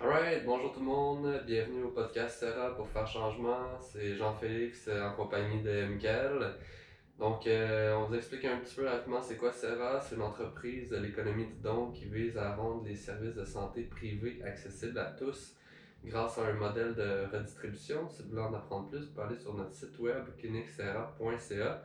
[0.00, 3.78] Alright, bonjour tout le monde, bienvenue au podcast Serra pour faire changement.
[3.80, 6.56] C'est Jean-Félix euh, en compagnie de Michael.
[7.16, 10.00] Donc, euh, on vous explique un petit peu rapidement c'est quoi Serra.
[10.00, 13.82] C'est une entreprise de l'économie du don qui vise à rendre les services de santé
[13.82, 15.54] privés accessibles à tous
[16.04, 18.08] grâce à un modèle de redistribution.
[18.08, 21.82] Si vous voulez en apprendre plus, vous pouvez aller sur notre site web cliniqueserra.ca.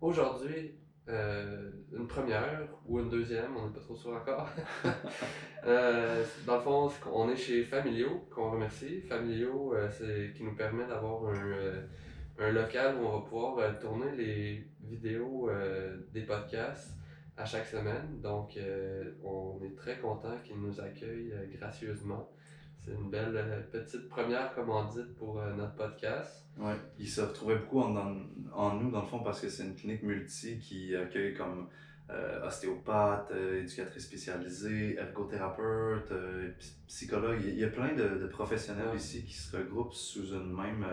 [0.00, 0.76] Aujourd'hui,
[1.08, 4.48] euh, une première ou une deuxième, on n'est pas trop sûr encore.
[5.64, 9.00] Euh, dans le fond, on est chez Familio, qu'on remercie.
[9.02, 14.10] Familio, euh, c'est qui nous permet d'avoir un, un, local où on va pouvoir tourner
[14.16, 15.48] les vidéos
[16.12, 16.96] des podcasts
[17.36, 18.20] à chaque semaine.
[18.20, 18.58] Donc,
[19.22, 22.28] on est très content qu'ils nous accueillent gracieusement.
[22.84, 26.44] C'est une belle euh, petite première commandite pour euh, notre podcast.
[26.58, 27.96] Ouais, il se retrouvait beaucoup en,
[28.52, 31.68] en, nous, dans le fond, parce que c'est une clinique multi qui accueille comme
[32.10, 36.12] euh, ostéopathe, éducatrice spécialisée, ergothérapeute,
[36.88, 37.40] psychologue.
[37.44, 40.84] Il y a plein de, de professionnels ici qui se regroupent sous une même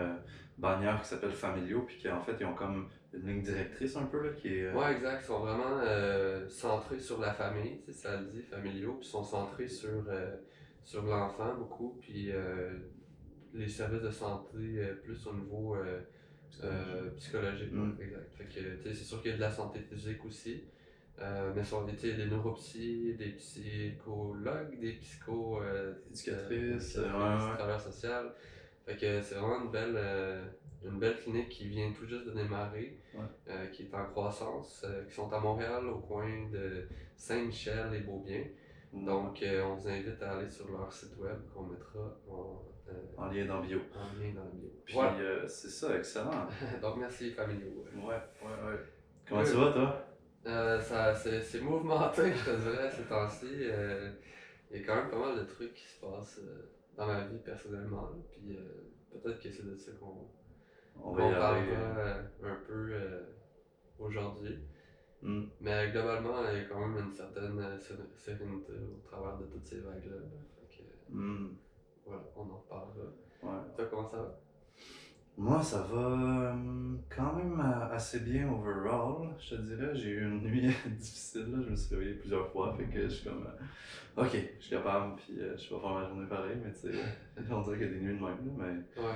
[0.56, 4.04] bannière qui s'appelle Familio, puis qui en fait, ils ont comme une ligne directrice un
[4.04, 4.72] peu, là, qui est...
[4.72, 5.22] Ouais, exact.
[5.22, 5.82] Ils sont vraiment
[6.48, 10.04] centrés sur la famille, ça le dit, Familio, puis ils sont centrés sur
[10.84, 12.70] sur l'enfant beaucoup, puis euh,
[13.54, 17.72] les services de santé euh, plus au niveau euh, psychologique.
[17.72, 17.96] Mm.
[18.00, 18.34] exact.
[18.36, 20.64] Fait que, c'est sûr qu'il y a de la santé physique aussi.
[21.54, 25.60] mais sur des, des neuropsies, des psychologues, des psycho
[26.10, 28.30] éducatrices, des travailleurs sociaux.
[28.86, 29.98] Fait que c'est vraiment une belle,
[30.82, 32.98] une belle clinique qui vient tout juste de démarrer,
[33.72, 38.44] qui est en croissance, qui sont à Montréal au coin de Saint-Michel et Beaubien.
[38.92, 43.32] Donc, euh, on vous invite à aller sur leur site web qu'on mettra en, euh,
[43.32, 43.78] lien dans bio.
[43.94, 44.68] En lien dans bio.
[44.84, 46.48] Puis, euh, c'est ça, excellent.
[46.82, 47.68] Donc, merci, Familio.
[47.94, 48.80] Ouais, ouais, ouais.
[49.28, 50.06] Comment tu vas, toi?
[50.80, 53.46] ça, c'est, mouvementé, je te dirais, ces temps-ci.
[54.72, 56.40] Il y a quand même pas mal de trucs qui se passent
[56.96, 58.10] dans ma vie personnellement.
[58.32, 58.58] Puis,
[59.12, 60.28] peut-être que c'est de ça qu'on,
[61.00, 61.56] on parlera
[62.42, 62.96] un peu
[64.00, 64.58] aujourd'hui.
[65.22, 65.42] Mm.
[65.60, 69.66] Mais globalement, il y a quand même une certaine euh, sérénité au travers de toutes
[69.66, 70.16] ces vagues-là.
[71.10, 71.48] Mm.
[72.06, 73.06] Voilà, on en reparlera.
[73.42, 73.74] Ouais.
[73.76, 74.40] Toi, comment ça va?
[75.36, 79.94] Moi, ça va euh, quand même euh, assez bien overall, je te dirais.
[79.94, 81.58] J'ai eu une nuit difficile, là.
[81.64, 83.46] je me suis réveillé plusieurs fois, fait que je suis comme,
[84.16, 86.98] ok, je suis capable, puis je vais faire ma journée pareil, mais tu sais,
[87.50, 89.14] on dirait qu'il y a des nuits de même, mais ouais.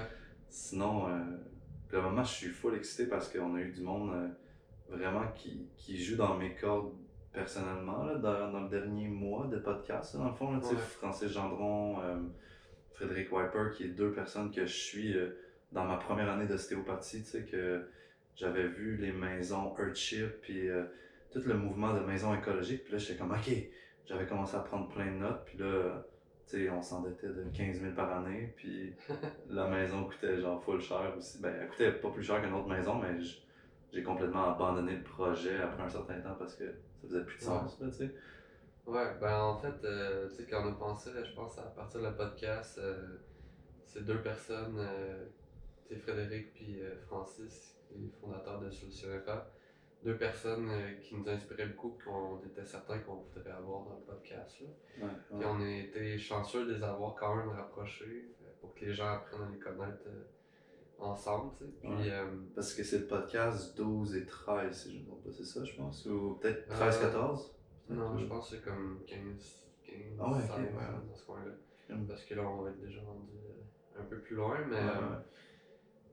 [0.49, 1.09] sinon,
[1.91, 4.35] le moment, je suis full excité parce qu'on a eu du monde
[4.89, 6.93] vraiment qui, qui joue dans mes cordes
[7.33, 10.17] personnellement là, dans, dans, le dernier mois de podcast.
[10.17, 12.17] dans le fond, là, sais Francis Gendron, euh,
[12.93, 15.37] Frédéric Wiper, qui est deux personnes que je suis euh,
[15.73, 17.83] dans ma première année d'ostéopathie, tu sais, que
[18.37, 20.85] j'avais vu les maisons Earthship, puis euh,
[21.33, 23.51] tout le mouvement de maisons écologiques, puis là, j'étais comme, ok,
[24.07, 26.07] j'avais commencé à prendre plein de notes, puis là,
[26.47, 28.95] tu sais, on s'endettait de 15 000 par année, puis
[29.49, 31.41] la maison coûtait genre full cher aussi.
[31.41, 33.19] Ben, elle coûtait pas plus cher qu'une autre maison, mais
[33.95, 37.43] j'ai complètement abandonné le projet après un certain temps parce que ça faisait plus de
[37.43, 38.11] sens, tu sais.
[38.87, 42.01] Ouais, ben en fait, euh, tu sais, quand on a pensé, je pense, à partir
[42.01, 43.19] de le podcast, euh,
[43.87, 45.25] c'est deux personnes, euh,
[45.87, 49.09] tu sais, Frédéric puis Francis, les fondateurs de Solution
[50.03, 54.03] deux personnes qui nous inspiraient beaucoup et qu'on était certains qu'on voudrait avoir dans le
[54.03, 54.61] podcast.
[54.61, 55.09] Là.
[55.31, 58.29] Puis on a été chanceux de les avoir quand même rapprochés
[58.61, 60.05] pour que les gens apprennent à les connaître
[60.99, 61.71] ensemble, tu sais.
[61.81, 62.25] Puis, euh,
[62.55, 65.45] Parce que c'est le podcast 12 et 13, si je ne me trompe pas, c'est
[65.45, 66.07] ça, je pense.
[66.07, 67.55] Ou peut-être 13, 14
[67.91, 69.19] euh, Non, je pense que c'est comme 15,
[69.87, 70.49] 15 ah ouais, 16,
[71.09, 71.53] dans ce coin-là.
[72.09, 74.81] Parce que là, on va être déjà rendu euh, un peu plus loin, mais.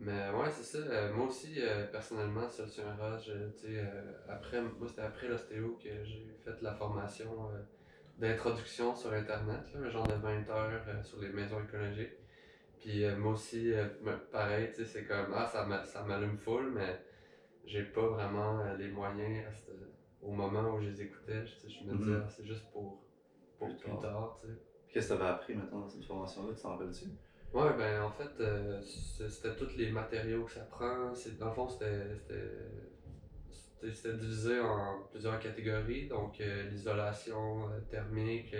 [0.03, 1.11] Mais ouais, c'est ça.
[1.11, 1.59] moi aussi,
[1.91, 3.85] personnellement, sur un rage, tu sais,
[4.27, 7.29] après, moi, c'était après l'ostéo que j'ai fait la formation
[8.17, 12.20] d'introduction sur Internet, là, genre de 20 heures sur les maisons écologiques.
[12.81, 13.85] Puis euh, moi aussi, euh,
[14.31, 15.67] pareil, tu sais, c'est comme, ah, ça
[16.03, 16.99] m'allume full, mais
[17.63, 19.45] j'ai pas vraiment euh, les moyens
[20.21, 21.45] au moment où je les écoutais.
[21.45, 22.23] Je, me disais, mm-hmm.
[22.25, 23.03] ah, c'est juste pour,
[23.59, 24.53] pour plus, tard, tu sais.
[24.91, 27.05] Qu'est-ce que tu avais appris maintenant dans cette formation-là, tu t'en rappelles-tu?
[27.53, 28.31] Ouais, ben en fait,
[28.81, 31.11] c'était tous les matériaux que ça prend.
[31.39, 32.07] Dans le fond, c'était
[34.17, 36.07] divisé en plusieurs catégories.
[36.07, 38.55] Donc, l'isolation thermique,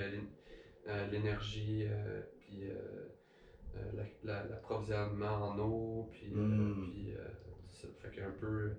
[1.10, 1.88] l'énergie,
[2.40, 2.70] puis
[4.24, 6.92] l'approvisionnement en eau, puis, euh, hmm.
[6.92, 7.28] puis euh,
[7.68, 8.72] ça fait qu'un peu,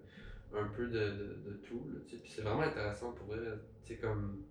[0.54, 1.86] un peu de, de, de tout.
[1.92, 3.40] Là, puis c'est vraiment intéressant pour vrai.
[4.00, 4.44] Comme,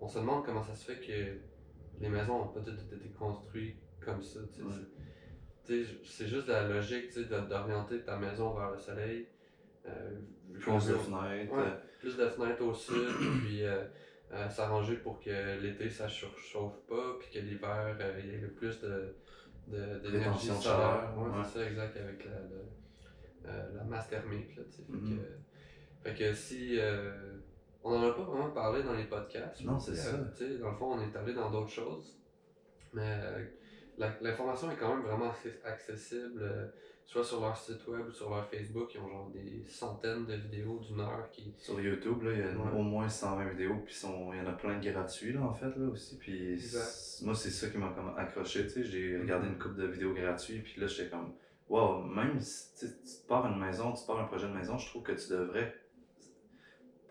[0.00, 3.76] on se demande comment ça se fait que les maisons n'ont pas toutes été construites
[4.00, 4.40] comme ça.
[5.64, 7.16] C'est juste la logique
[7.48, 9.28] d'orienter ta maison vers le soleil.
[10.54, 11.54] plus de fenêtres.
[12.00, 13.06] plus de fenêtres au sud,
[13.44, 13.64] puis
[14.32, 18.38] euh, s'arranger pour que l'été ça surchauffe pas, puis que l'hiver euh, il y ait
[18.38, 19.16] le plus de,
[19.70, 20.62] de, d'énergie solaire.
[20.62, 21.44] chaleur, Ouais, ouais.
[21.44, 24.56] c'est ça, exact, avec la, la, euh, la masse thermique.
[24.56, 24.82] Là, sais.
[24.82, 26.78] fait, que, fait que si.
[26.78, 27.38] euh,
[27.82, 29.64] on en a pas vraiment parlé dans les podcasts.
[29.64, 30.16] Non, c'est ça.
[30.16, 32.18] euh, sais, dans le fond, on est allé dans d'autres choses.
[32.92, 33.18] Mais
[33.96, 36.42] la- l'information est quand même vraiment access- accessible,
[37.10, 38.94] soit sur leur site web ou sur leur Facebook.
[38.94, 41.52] Ils ont genre des centaines de vidéos d'une heure qui.
[41.58, 42.78] Sur YouTube, là, il y a Ouais.
[42.78, 45.52] au moins 120 vidéos, puis sont- il y en a plein de gratuits, là, en
[45.52, 46.16] fait, là, aussi.
[46.18, 47.24] Puis Exact.
[47.26, 48.84] moi, c'est ça qui m'a comme accroché, tu sais.
[48.84, 49.54] J'ai regardé Mhm.
[49.54, 51.32] une couple de vidéos gratuites, puis là, j'étais comme,
[51.68, 52.86] wow, même si tu
[53.26, 55.74] pars une maison, tu pars un projet de maison, je trouve que tu devrais,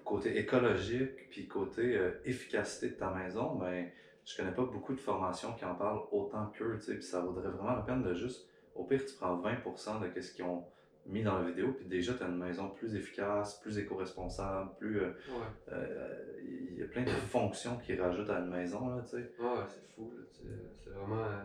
[0.06, 3.90] côté écologique, puis côté euh, efficacité de ta maison, ben,
[4.26, 6.94] je connais pas beaucoup de formations qui en parlent autant qu'eux, tu sais.
[6.96, 10.34] Puis ça vaudrait vraiment la peine de juste, au pire, tu prends 20% de ce
[10.34, 10.66] qu'ils ont
[11.06, 15.00] mis dans la vidéo, puis déjà, tu as une maison plus efficace, plus éco-responsable, plus.
[15.02, 19.02] euh, Ouais, euh, Il y a plein de fonctions qu'ils rajoutent à une maison, là,
[19.02, 19.32] tu sais.
[19.40, 20.12] ouais c'est fou.
[20.32, 21.24] C'est vraiment.
[21.24, 21.44] euh,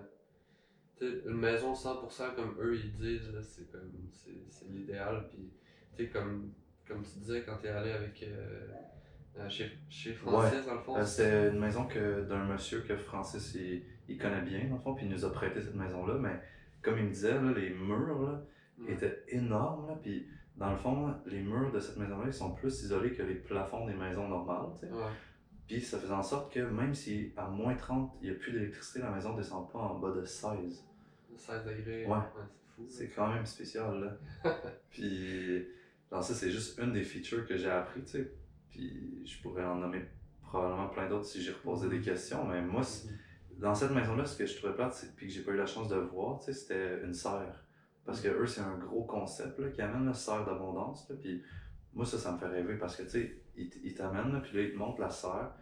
[0.99, 3.91] tu sais, une maison 100% comme eux ils disent, c'est comme.
[4.13, 5.27] C'est c'est l'idéal.
[5.29, 5.51] Puis,
[5.97, 6.53] tu sais, comme,
[6.87, 8.23] comme tu disais quand t'es allé avec.
[8.23, 11.05] euh, chez, chez Francis, dans le fond.
[11.05, 14.95] C'était une maison que d'un monsieur que Francis il, il connaît bien, dans le fond,
[14.95, 16.41] puis il nous a prêté cette maison-là, mais
[16.85, 18.43] comme il me disait, là, les murs là,
[18.89, 20.27] étaient énormes, là, puis
[20.57, 23.87] dans le fond, les murs de cette maison-là, ils sont plus isolés que les plafonds
[23.87, 24.67] des maisons normales.
[24.83, 25.11] Ouais.
[25.67, 28.53] Puis ça faisait en sorte que même si à moins 30, il n'y a plus
[28.53, 30.85] d'électricité, la maison ne descend pas en bas de 16.
[31.37, 32.07] 16 degrés.
[32.07, 32.19] Ouais.
[32.29, 32.87] c'est fou.
[32.89, 34.53] C'est quand même spécial, là.
[34.91, 35.67] Puis,
[36.11, 38.33] genre, ça, c'est juste une des features que j'ai appris, tu sais.
[38.71, 40.03] Puis, je pourrais en nommer
[40.43, 42.83] probablement plein d'autres si j'y reposais des questions, mais moi,
[43.59, 45.89] dans cette maison-là, ce que je trouvais plate, puis que j'ai pas eu la chance
[45.89, 47.65] de voir, c'était une serre.
[48.05, 51.11] Parce que eux, c'est un gros concept, là, qui amène la serre d'abondance.
[51.21, 51.43] Puis,
[51.95, 54.73] moi, ça, ça me fait rêver parce que, tu sais, ils t'amènent, puis là, ils
[54.73, 55.53] te montrent la serre,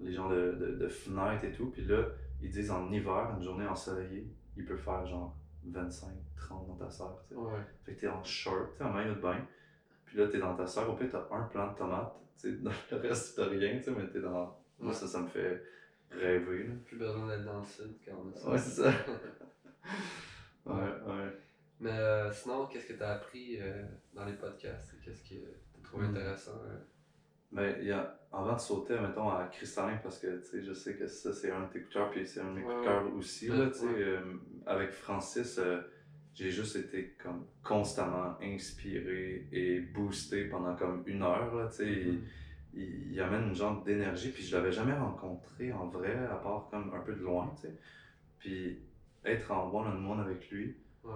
[0.00, 2.04] les gens de, de, de fenêtres et tout, puis là,
[2.40, 6.90] ils disent en hiver, une journée ensoleillée, il peut faire genre 25, 30 dans ta
[6.90, 7.40] serre, tu sais.
[7.40, 7.60] Ouais.
[7.84, 9.38] Fait que t'es en short, t'es en maillot de bain.
[10.06, 10.90] Puis là, t'es dans ta serre.
[10.90, 12.12] Au pire, t'as un plant de tomate.
[12.62, 14.56] Dans le reste, t'as rien, tu sais, mais t'es dans.
[14.78, 14.92] Moi, Ouais.
[14.92, 15.62] ça, ça me fait
[16.18, 16.74] rêver, là.
[16.86, 18.50] Plus besoin d'être dans le sud quand on a ça.
[18.50, 18.92] Ouais, c'est ça.
[20.64, 21.32] Ouais, ouais.
[21.80, 23.82] Mais euh, sinon, qu'est-ce que tu as appris euh,
[24.14, 24.94] dans les podcasts?
[25.04, 25.40] Qu'est-ce que tu
[25.80, 26.10] as trouvé Hmm.
[26.10, 26.52] intéressant?
[26.64, 26.76] euh?
[27.50, 31.32] Ben, y a, avant de sauter, mettons, à Cristallin, parce que, je sais que ça,
[31.32, 32.84] c'est un de tes coups de cœur, puis c'est un de mes Ouais, coups de
[32.84, 34.18] cœur aussi, Ouais, là, ouais.
[34.66, 35.60] avec Francis,
[36.32, 42.04] j'ai juste été, comme, constamment inspiré et boosté pendant, comme, une heure, là, sais.
[42.74, 46.92] Il- amène une genre d'énergie, puis je l'avais jamais rencontré en vrai, à part comme
[46.94, 47.74] un peu de loin, tu sais.
[48.38, 48.78] Puis
[49.24, 51.14] être en one-on-one avec lui, Ouais.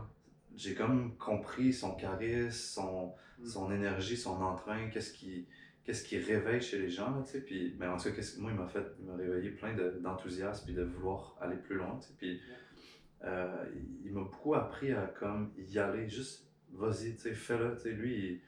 [0.55, 3.47] j'ai comme compris son charisme, son, Mm.
[3.47, 5.47] son énergie, son entrain, qu'est-ce qui,
[5.85, 7.41] qu'est-ce qui réveille chez les gens, tu sais.
[7.41, 10.65] Puis, ben, en tout cas, moi, il m'a fait, il m'a réveillé plein de- d'enthousiasme,
[10.67, 12.15] puis de vouloir aller plus loin, tu sais.
[12.19, 12.41] Puis
[13.25, 17.75] euh, il, il m'a beaucoup appris à comme y aller, juste vas-y, tu sais, fais-le,
[17.77, 17.91] tu sais.
[17.93, 18.41] Lui, il,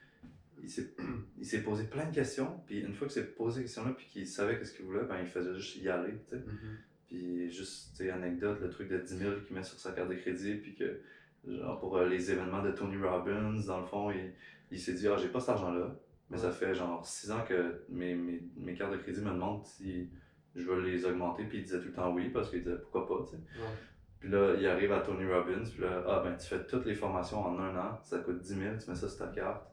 [1.39, 4.07] il s'est posé plein de questions, puis une fois qu'il s'est posé ces questions-là, puis
[4.07, 6.43] qu'il savait qu'est-ce qu'il voulait, ben il faisait juste y aller, tu sais.
[6.45, 6.79] Mhm.
[7.07, 10.11] Puis juste, tu sais, anecdote, le truc de 10 000 qu'il met sur sa carte
[10.11, 11.01] de crédit, puis que,
[11.47, 14.33] genre, pour euh, les événements de Tony Robbins, dans le fond, il,
[14.71, 15.99] il s'est dit, ah, j'ai pas cet argent-là,
[16.31, 19.65] mais ça fait genre 6 ans que mes, mes, mes cartes de crédit me demandent
[19.65, 20.11] si
[20.55, 23.09] je veux les augmenter, puis il disait tout le temps oui, parce qu'il disait pourquoi
[23.09, 23.37] pas, tu sais.
[23.37, 23.69] Ouais.
[24.21, 26.95] Puis là, il arrive à Tony Robbins, puis là, ah ben, tu fais toutes les
[26.95, 29.65] formations en un an, ça coûte 10 000, tu mets ça sur ta carte.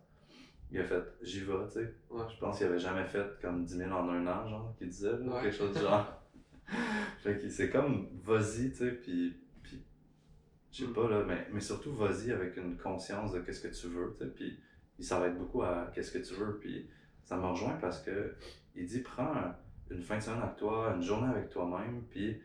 [0.71, 1.93] Il a fait, j'y vais, tu sais.
[2.09, 2.23] Ouais.
[2.33, 5.11] Je pense qu'il avait jamais fait comme 10 000 en un an, genre, qu'il disait,
[5.11, 5.41] là, Ouais.
[5.43, 6.21] quelque chose du genre.
[7.19, 9.83] fait que c'est comme, vas-y, tu sais, puis, puis
[10.71, 10.93] je sais Mm.
[10.93, 14.23] pas, là, mais, mais surtout, vas-y avec une conscience de qu'est-ce que tu veux, tu
[14.25, 14.59] sais, puis
[14.97, 16.89] il s'arrête beaucoup à qu'est-ce que tu veux, puis
[17.23, 18.35] ça me rejoint parce que
[18.75, 19.55] il dit, prends un-
[19.91, 22.41] une fin de semaine avec toi, une journée avec toi-même, puis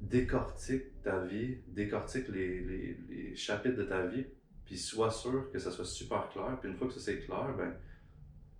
[0.00, 4.26] décortique ta vie, décortique les, les, les chapitres de ta vie,
[4.66, 6.58] puis sois sûr que ça soit super clair.
[6.60, 7.72] Puis une fois que ça c'est clair, ben,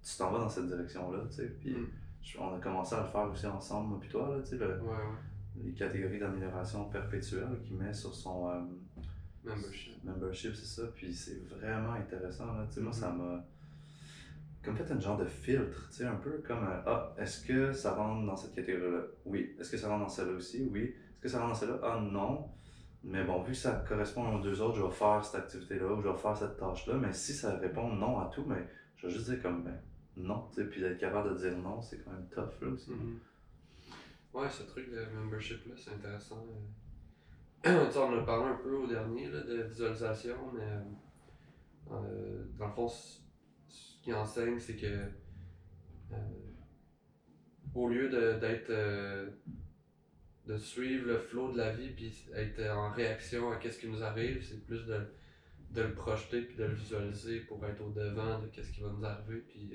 [0.02, 1.46] tu t'en vas dans cette direction-là, tu sais.
[1.60, 1.88] Puis Mm.
[2.40, 4.80] on a commencé à le faire aussi ensemble, moi puis toi, là, tu sais, le-
[4.80, 5.64] Ouais, ouais.
[5.64, 8.60] les catégories d'amélioration perpétuelle qu'il met sur son euh,
[9.44, 10.02] Membership.
[10.04, 10.88] membership, c'est ça.
[10.94, 12.80] Puis c'est vraiment intéressant, là, tu sais.
[12.80, 13.18] Moi, ça Mhm.
[13.18, 13.44] m'a
[14.64, 17.72] comme fait un genre de filtre, tu sais, un peu comme euh, Ah, est-ce que
[17.72, 19.02] ça rentre dans cette catégorie-là?
[19.24, 19.54] Oui.
[19.60, 20.68] Est-ce que ça rentre dans celle-là aussi?
[20.72, 20.82] Oui.
[21.14, 21.78] Est-ce que ça rentre dans celle-là?
[21.84, 22.48] Ah, non.
[23.08, 26.02] Mais bon, vu que ça correspond aux deux autres, je vais faire cette activité-là ou
[26.02, 26.94] je vais faire cette tâche-là.
[26.94, 29.80] Mais si ça répond non à tout, mais je vais juste dire comme ben,
[30.16, 32.90] non, puis d'être capable de dire non, c'est quand même tough là aussi.
[32.90, 33.20] Mhm.
[34.34, 36.44] Ouais, ce truc de membership-là, c'est intéressant.
[37.64, 37.90] euh.
[37.96, 42.66] on en a parlé un peu au dernier là, de visualisation, mais euh, euh, dans
[42.66, 45.08] le fond, ce qu'il enseigne, c'est que
[47.72, 48.72] au lieu d'être.
[50.46, 54.02] De suivre le flow de la vie puis être en réaction à qu'est-ce qui nous
[54.02, 55.00] arrive, c'est plus de,
[55.72, 58.90] de le projeter puis de le visualiser pour être au devant de qu'est-ce qui va
[58.90, 59.70] nous arriver puis,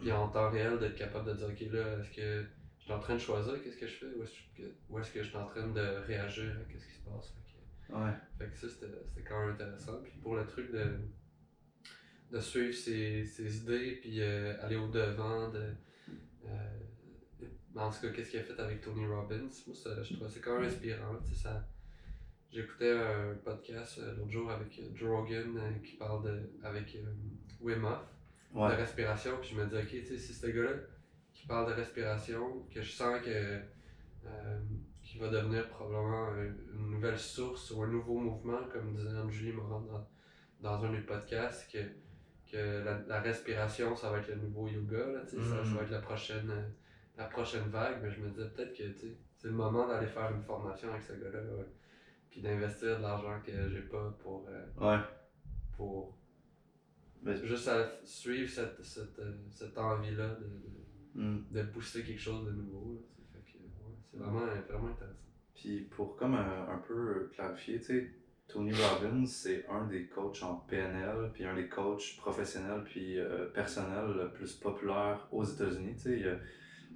[0.00, 2.44] puis en temps réel d'être capable de dire ok là est-ce que
[2.78, 5.12] je suis en train de choisir qu'est-ce que je fais ou est-ce que, ou est-ce
[5.12, 8.12] que je suis en train de réagir à qu'est-ce qui se passe Fait que- Ouais.
[8.38, 10.00] fait que ça, c'était quand même intéressant.
[10.02, 10.84] Puis pour le truc de,
[12.32, 15.72] de suivre ses, ses idées, puis euh, aller au-devant de.
[16.46, 16.48] euh,
[17.76, 20.40] en tout cas, qu'est-ce qu'il a fait avec Tony Robbins, moi, ça, je trouvais ça
[20.42, 21.14] quand même inspirant.
[21.34, 21.64] ça,
[22.50, 26.96] J'écoutais un podcast euh, l'autre jour avec euh, Joe Rogan euh, qui parle de, avec
[27.60, 28.00] Wim Hof
[28.70, 30.72] de respiration, puis je me dis, ok, si ce gars-là
[31.34, 33.60] qui parle de respiration, que je sens que
[35.02, 39.52] qu'il va devenir probablement un- une nouvelle source ou un nouveau mouvement, comme disait Anne-Julie
[39.52, 40.06] Morin dans,
[40.60, 41.78] dans un des podcasts, que,
[42.50, 45.74] que la, la respiration, ça va être le nouveau yoga, là, ça, ça Mhm.
[45.76, 46.50] va être la prochaine,
[47.18, 48.84] la prochaine vague, mais je me disais peut-être que
[49.36, 51.66] c'est le moment d'aller faire une formation avec ce gars-là, ouais,
[52.30, 55.02] puis d'investir de l'argent que j'ai pas pour, euh, Ouais.
[55.76, 56.16] pour
[57.22, 60.78] Mais- juste à suivre cette, cette, euh, cette envie-là de, de,
[61.20, 61.42] Hmm.
[61.50, 63.04] de pousser quelque chose de nouveau.
[63.34, 63.40] ouais,
[64.12, 65.16] c'est vraiment, vraiment intéressant.
[65.54, 68.10] Puis pour comme un, un peu clarifier, tu sais,
[68.46, 73.46] Tony Robbins, c'est un des coachs en PNL, puis un des coachs professionnels puis euh,
[73.46, 75.96] personnels le plus populaires aux États-Unis.
[75.96, 76.38] Tu sais,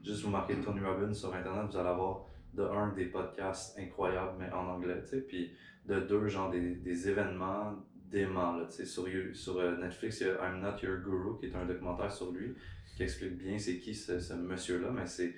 [0.03, 4.33] juste vous marquez Tony Robbins sur Internet, vous allez avoir de un des podcasts incroyables,
[4.39, 5.53] mais en anglais, tu sais, puis
[5.87, 7.75] de deux, genre des, des événements
[8.11, 11.39] déments, là, tu sais, sur, sur euh, Netflix, il y a I'm Not Your Guru,
[11.41, 12.55] qui est un documentaire sur lui,
[12.97, 15.35] qui explique bien c'est qui ce, ce monsieur-là, mais c'est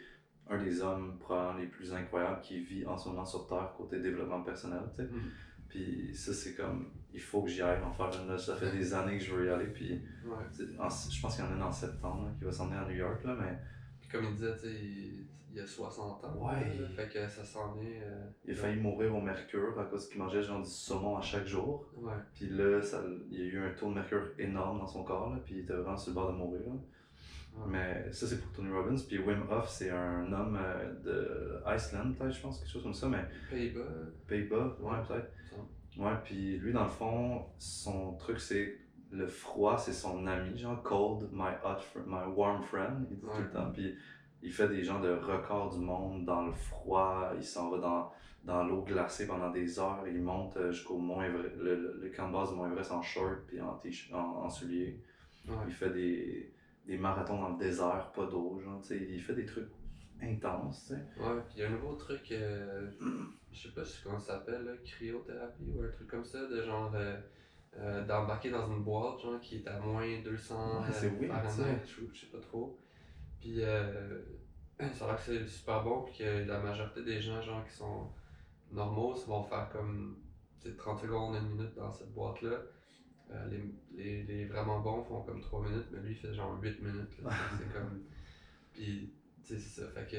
[0.50, 4.00] un des hommes probablement les plus incroyables qui vit en ce moment sur Terre côté
[4.00, 5.02] développement personnel, tu sais.
[5.04, 5.20] Mhm.
[5.68, 8.36] Puis ça, c'est comme, il faut que j'y aille en faire une, là.
[8.38, 9.92] ça fait des années que je veux y aller, puis
[10.26, 10.36] Ouais.
[10.50, 12.66] c'est- en- je pense qu'il y en a une en septembre, là, qui va s'en
[12.66, 13.56] venir à New York, là, mais
[14.14, 16.48] comme il disait, il, il a 60 ans.
[16.48, 16.78] Ouais.
[16.80, 18.02] là, fait que ça s'en est.
[18.02, 21.20] euh, il a failli mourir au mercure à cause qu'il mangeait genre du saumon à
[21.22, 21.86] chaque jour.
[21.96, 22.12] Ouais.
[22.34, 25.30] Puis là, ça, il y a eu un taux de mercure énorme dans son corps,
[25.30, 26.60] là, puis il était vraiment sur le bord de mourir.
[26.66, 27.66] Ouais.
[27.68, 28.96] Mais ça, c'est pour Tony Robbins.
[29.06, 32.94] Puis Wim Hof, c'est un homme euh, de Iceland, peut-être, je pense, quelque chose comme
[32.94, 33.80] ça, mais Pays-Bas,
[34.26, 35.30] Pays-Bas, ouais, peut-être.
[35.96, 38.76] Ouais, puis lui, dans le fond, son truc, c'est
[39.14, 43.28] le froid, c'est son ami, genre cold, my hot, my warm friend, il dit tout
[43.38, 43.70] le temps.
[43.72, 43.94] Puis
[44.42, 48.12] il fait des gens de records du monde dans le froid, il s'en va dans,
[48.44, 52.28] dans l'eau glacée pendant des heures, il monte euh, jusqu'au Mont Everest, le, le, camp
[52.28, 53.80] de base du Mont Everest en short puis en,
[54.12, 55.00] en, en souliers.
[55.46, 55.54] Ouais.
[55.66, 56.52] Il fait des,
[56.86, 59.68] des marathons dans le désert, pas d'eau, genre, tu sais, il fait des trucs
[60.20, 61.22] intenses, tu sais.
[61.22, 62.90] Ouais, puis il y a un nouveau truc, euh,
[63.52, 67.16] je sais pas comment ça s'appelle, cryothérapie ou un truc comme ça, de genre euh,
[67.78, 71.76] euh, d'embarquer dans une boîte genre qui est à moins 200 Ouais, c'est euh,
[72.12, 72.78] je, sais pas trop.
[73.40, 74.20] Puis euh,
[74.92, 77.74] ça a l'air que c'est super bon, puis que la majorité des gens genre qui
[77.74, 78.10] sont
[78.70, 80.18] normaux vont faire comme
[80.60, 82.58] tu sais, 30 secondes, une minute dans cette boîte-là.
[83.30, 83.64] Euh, les,
[83.96, 87.22] les, les vraiment bons font comme 3 minutes, mais lui il fait genre 8 minutes.
[87.22, 87.30] là.
[87.58, 88.04] C'est comme.
[88.72, 89.12] Puis
[89.42, 89.86] c'est ça.
[89.88, 90.16] Fait que,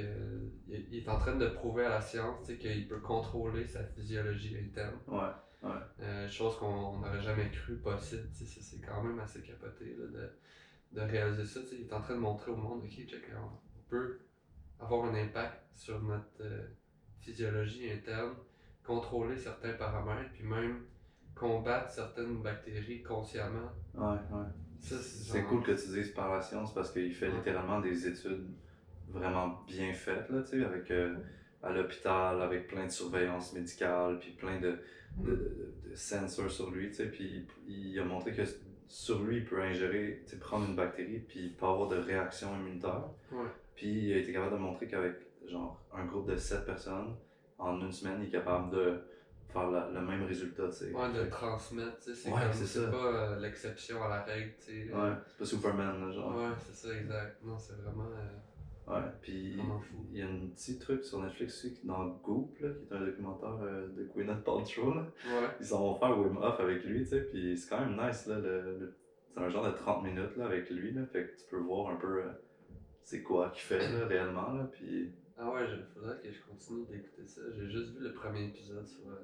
[0.68, 4.58] il, il est en train de prouver à la science qu'il peut contrôler sa physiologie
[4.58, 4.98] interne.
[5.08, 5.32] Ouais,
[6.00, 8.28] Euh, chose qu'on n'aurait jamais cru possible.
[8.32, 11.62] C'est c'est quand même assez capoté là, de, de réaliser ça.
[11.62, 11.76] tu sais.
[11.80, 14.20] Il est en train de montrer au monde, ok, check, on peut
[14.80, 16.68] avoir un impact sur notre euh,
[17.20, 18.34] physiologie interne,
[18.84, 20.84] contrôler certains paramètres, puis même
[21.34, 23.72] combattre certaines bactéries consciemment.
[23.96, 24.46] ouais, ouais.
[24.80, 27.36] C'est cool que tu dises par la science parce qu'il fait Ouais.
[27.38, 28.46] littéralement des études
[29.08, 31.16] vraiment bien faites, là, tu sais, avec, euh,
[31.66, 34.78] à l'hôpital, avec plein de surveillance médicale, puis plein de,
[35.18, 38.44] de, de, de sensors sur lui, tu sais, puis il, il a montré que
[38.88, 42.54] sur lui, il peut ingérer, tu sais, prendre une bactérie, puis pas avoir de réaction
[42.60, 43.06] immunitaire.
[43.32, 43.48] Ouais.
[43.76, 45.16] Puis il a été capable de montrer qu'avec,
[45.50, 47.16] genre, un groupe de 7 personnes,
[47.58, 49.00] en une semaine, il est capable de
[49.50, 50.92] faire la- le même résultat, tu sais.
[50.94, 54.22] Ouais, de le transmettre, tu sais, c'est Ouais, comme, c'est pas euh, l'exception à la
[54.24, 54.94] règle, tu sais.
[54.94, 56.36] Ouais, c'est pas Superman, là, genre.
[56.36, 57.38] Ouais, c'est ça, exact.
[57.44, 58.28] Non, c'est vraiment, euh,
[58.88, 59.58] Ouais, puis
[60.12, 63.04] il y a un petit truc sur Netflix aussi, dans Goop, là, qui est un
[63.04, 64.94] documentaire euh, de Gwyneth Paltrow.
[64.94, 65.02] Là.
[65.26, 68.00] Ouais, Ils s'en vont faire Wim Hof avec lui, tu sais, puis c'est quand même
[68.00, 68.96] nice, là, le, le-
[69.34, 71.90] c'est un genre de 30 minutes là, avec lui, là, fait que tu peux voir
[71.92, 72.30] un peu euh,
[73.02, 75.12] c'est quoi qu'il fait là, réellement, là, puis...
[75.38, 77.42] ah ouais, il faudrait que je continue d'écouter ça.
[77.58, 79.16] J'ai juste vu le premier épisode sur, euh,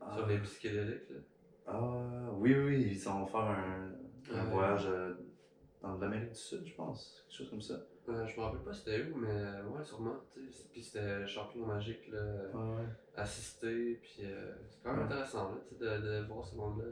[0.00, 1.18] Ah, sur les psychédéliques, là.
[1.66, 3.90] ah, oui, oui, oui, ils s'en vont faire un,
[4.32, 4.50] un Ouais.
[4.52, 4.88] voyage
[5.82, 7.74] dans l'Amérique du Sud, je pense, quelque chose comme ça.
[8.08, 10.16] Euh, je me rappelle pas c'était où, mais euh, ouais, sûrement.
[10.72, 12.20] Puis c'était champion magique, là,
[12.54, 12.84] ouais.
[13.16, 16.84] assisté, puis euh, c'est quand même intéressant, là, de, de voir ce monde-là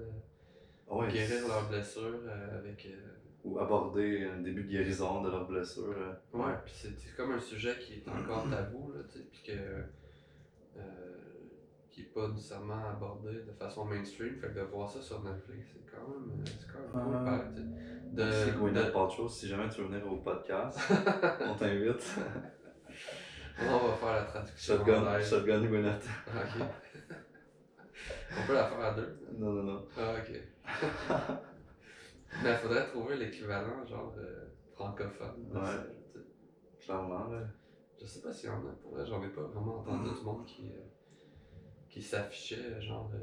[0.89, 3.11] Ah ouais, guérir leurs blessures euh, avec, euh,
[3.45, 5.95] ou aborder un début de guérison de leur blessure.
[5.99, 9.83] euh, Ouais, puis c'est comme un sujet qui est encore tabou, là, puis que.
[11.91, 15.23] Euh, qui est pas nécessairement abordé de façon mainstream, fait que de voir ça sur
[15.23, 16.41] Netflix, c'est quand même.
[16.41, 17.45] euh, C'est quand même cool, Ah.
[18.13, 20.79] Merci De, Gwyneth de- Paltrow, si jamais tu veux venir au podcast,
[21.41, 22.17] on t'invite.
[23.61, 24.77] on va faire la traduction.
[24.77, 26.09] Shotgun, shotgun Gwyneth.
[26.29, 26.63] Ok.
[28.43, 29.19] on peut la faire à deux?
[29.39, 29.87] Non, non, non.
[29.99, 30.41] Ah, ok.
[32.43, 35.49] Mais il faudrait trouver l'équivalent, genre euh, francophone.
[35.53, 36.25] de Ouais.
[36.81, 37.41] Clairement, là.
[38.01, 40.25] Je sais pas s'il y en a pour vrai, j'en ai pas vraiment entendu du
[40.25, 40.81] monde qui, euh,
[41.91, 43.19] qui s'affichait, genre, euh,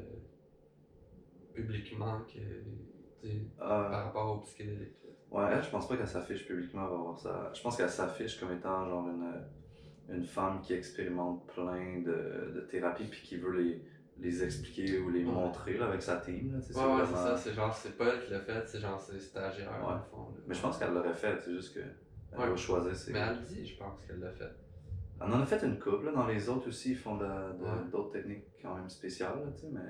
[1.54, 3.28] publiquement, que,
[3.60, 4.96] Ah, par rapport au psychédélique.
[5.04, 5.10] là.
[5.30, 7.50] Ouais, elle, je pense pas qu'elle s'affiche publiquement voir ça.
[7.54, 12.60] Je pense qu'elle s'affiche comme étant genre une, une femme qui expérimente plein de, de
[12.70, 13.82] thérapies puis qui veut les,
[14.18, 15.32] les expliquer ou les Ouais.
[15.32, 16.52] montrer là, avec sa team.
[16.52, 16.72] Là, Ouais, ouais, c'est
[17.12, 20.00] vraiment- ça, c'est genre, c'est pas elle qui l'a fait, c'est genre, c'est stagiaire, Ouais.
[20.10, 20.30] fond.
[20.30, 20.40] là.
[20.46, 21.80] Mais je pense qu'elle l'aurait fait, c'est juste que
[22.32, 22.48] elle Ouais.
[22.50, 23.12] va choisir ses.
[23.12, 24.50] Mais elle dit, je pense qu'elle l'a fait.
[25.20, 27.90] Elle en a fait une couple, là, dans les autres aussi, ils font Ouais.
[27.90, 29.80] d'autres techniques quand même spéciales, là, tu sais, mais.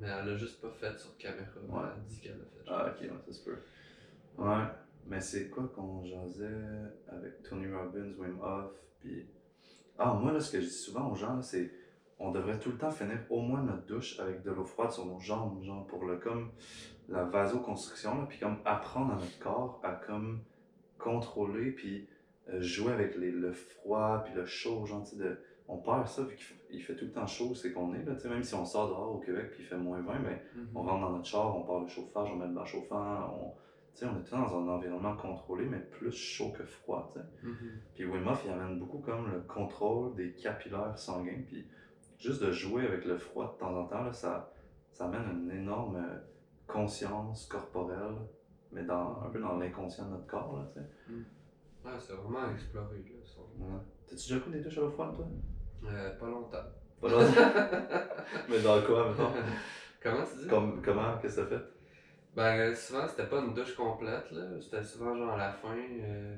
[0.00, 1.50] Mais elle l'a juste pas fait sur caméra.
[1.68, 1.88] Ouais.
[1.96, 2.64] Elle dit qu'elle l'a fait.
[2.68, 3.58] Ah, ok, ouais, ça se peut.
[4.38, 4.64] Ouais,
[5.06, 6.62] mais c'est quoi qu'on jasait
[7.08, 9.26] avec Tony Robbins, Wim Hof, puis.
[9.98, 11.70] Ah, moi, là, ce que je dis souvent aux gens, là, c'est.
[12.20, 15.06] On devrait tout le temps finir au moins notre douche avec de l'eau froide sur
[15.06, 16.50] nos jambes, genre pour le comme
[17.08, 20.40] la vasoconstriction, là, puis comme apprendre à notre corps à comme
[20.98, 22.06] contrôler, puis euh,
[22.60, 25.38] jouer avec les, le froid, puis le chaud, genre, de-
[25.68, 26.34] on perd ça, vu
[26.70, 29.14] qu'il fait, tout le temps chaud, c'est qu'on est, là, même si on sort dehors
[29.16, 30.68] au Québec, puis il fait moins 20, mais Mhm.
[30.74, 33.50] on rentre dans notre char, on part le chauffage, on met le bain chauffant, on,
[33.94, 37.10] tu sais, on est dans un environnement contrôlé, mais plus chaud que froid.
[37.14, 37.20] sais.
[37.46, 37.56] Mhm.
[37.94, 41.66] Puis Wim Hof, il amène beaucoup comme le contrôle des capillaires sanguins, puis
[42.18, 44.50] juste de jouer avec le froid de temps en temps, là, ça,
[44.92, 46.18] ça amène une énorme euh,
[46.66, 48.14] conscience corporelle,
[48.72, 50.56] mais dans, un peu dans l'inconscient de notre corps.
[50.56, 50.86] Là, tu sais.
[51.84, 53.20] Ouais, c'est vraiment exploré, là.
[53.24, 53.80] son- Ouais.
[54.06, 55.26] T'as-tu déjà pris des douches à l'eau froide, toi?
[55.84, 56.64] Euh, pas longtemps.
[57.00, 57.24] Pas longtemps?
[58.48, 59.32] mais dans quoi, mettons?
[60.02, 60.48] Comment tu dis?
[60.48, 61.64] Comme, comment, qu'est-ce que ça fait?
[62.34, 64.60] Ben, souvent, c'était pas une douche complète, là.
[64.60, 66.36] C'était souvent, genre, à la fin, euh,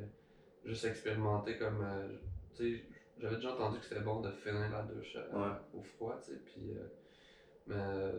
[0.65, 1.83] juste expérimenter comme.
[1.83, 2.09] euh,
[2.55, 2.85] tu sais,
[3.19, 5.57] j'avais déjà entendu que c'était bon de finir la douche euh, Ouais.
[5.75, 6.39] au froid, tu sais.
[6.45, 6.73] Puis.
[6.77, 6.85] euh,
[7.67, 7.75] mais.
[7.77, 8.13] euh,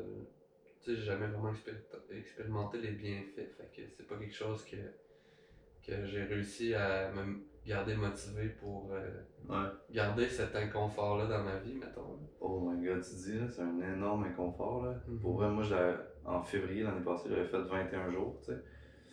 [0.83, 3.51] tu sais, j'ai jamais vraiment expéri- expérimenté les bienfaits.
[3.57, 4.77] Fait que c'est pas quelque chose que.
[5.85, 9.09] Que j'ai réussi à me garder motivé pour euh,
[9.49, 9.67] Ouais.
[9.91, 12.19] garder cet inconfort-là dans ma vie, mettons.
[12.39, 14.85] Oh my god, tu dis, là, c'est un énorme inconfort.
[14.85, 14.95] Là.
[15.07, 15.19] Mhm.
[15.19, 15.63] Pour vrai, moi,
[16.25, 18.61] en février l'année passée, j'avais fait 21 jours, tu sais,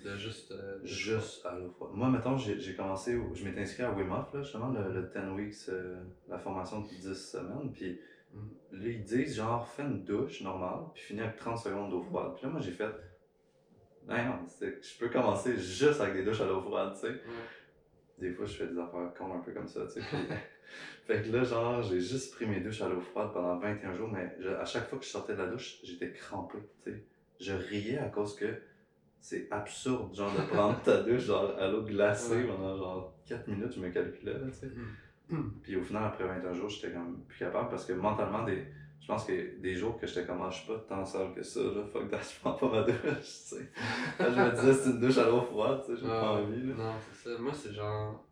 [0.05, 0.53] De juste.
[0.53, 1.91] euh, de- juste à l'eau froide.
[1.95, 5.31] Moi, mettons, j'ai commencé, je m'étais inscrit à Wim Hof, là, justement, le, le 10
[5.35, 7.99] weeks, euh, la formation de 10 semaines, puis
[8.35, 8.51] Mhm.
[8.73, 12.35] là, ils disent, genre, fais une douche normale, puis finis avec 30 secondes d'eau froide.
[12.37, 12.91] Puis là, moi, j'ai fait,
[14.09, 17.09] non, je peux commencer juste avec des douches à l'eau froide, tu sais.
[17.09, 17.19] Ouais.
[18.19, 20.07] Des fois, je fais des affaires cons un peu comme ça, tu sais.
[20.09, 20.37] puis-
[21.07, 24.09] fait que là, genre, j'ai juste pris mes douches à l'eau froide pendant 21 jours,
[24.13, 27.05] mais je- à chaque fois que je sortais de la douche, j'étais crampé, tu sais.
[27.41, 28.47] Je riais à cause que
[29.21, 32.45] c'est absurde, genre, de prendre ta douche, genre, à l'eau glacée Ouais.
[32.47, 34.71] pendant, genre, 4 minutes, je me calculais, tu sais.
[35.29, 35.53] Mhm.
[35.63, 38.65] Puis au final, après 21 jours, j'étais comme plus capable parce que mentalement, des,
[39.01, 41.43] je pense que des jours que j'étais comme, ah, je suis pas tant sale que
[41.43, 43.71] ça, là, fuck that, je prends pas ma douche, tu sais.
[44.19, 46.75] Je me disais, c'est une douche à l'eau froide, tu sais, j'ai pas envie, là.
[46.75, 47.39] Non, c'est ça.
[47.41, 48.25] Moi, c'est genre.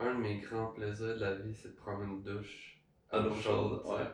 [0.00, 3.32] Un de mes grands plaisirs de la vie, c'est de prendre une douche À l'eau
[3.34, 4.04] chaude, ouais.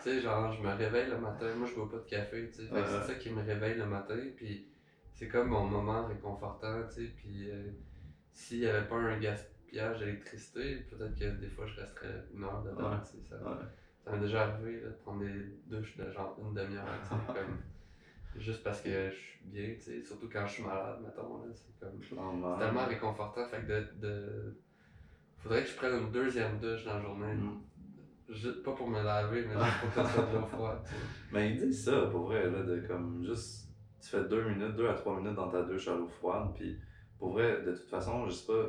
[0.00, 1.46] Tu sais, genre, je me réveille le matin.
[1.56, 2.72] Moi, je bois pas de café, tu sais.
[2.72, 4.16] Ouais, c'est ça qui me réveille le matin.
[4.36, 4.68] Puis
[5.12, 7.12] c'est comme mon moment réconfortant, tu sais.
[7.16, 7.70] Puis euh,
[8.30, 12.62] s'il y avait pas un gaspillage d'électricité, peut-être que des fois, je resterais une heure
[12.62, 12.96] dedans, Ouais.
[13.04, 13.24] tu sais.
[13.28, 13.56] Ça, Ouais.
[14.04, 17.14] Ça m'est déjà arrivé là, de prendre des douches de genre une demi-heure, tu sais.
[17.26, 17.58] comme.
[18.36, 20.02] Juste parce que je suis bien, tu sais.
[20.02, 21.52] Surtout quand je suis malade, mettons, là.
[21.52, 22.00] C'est comme.
[22.02, 24.56] C'est tellement réconfortant, fait que de, de...
[25.38, 27.34] Faudrait que je prenne une deuxième douche dans la journée.
[27.34, 27.60] Mm.
[28.28, 30.78] Juste, pas pour me laver, mais juste pour que ce soit de l'eau froide.
[31.32, 33.68] Mais ils disent ça, pour vrai, là, de comme juste,
[34.00, 36.78] tu fais deux minutes, deux à trois minutes dans ta douche à l'eau froide, puis
[37.18, 38.68] pour vrai, de toute façon, je sais pas,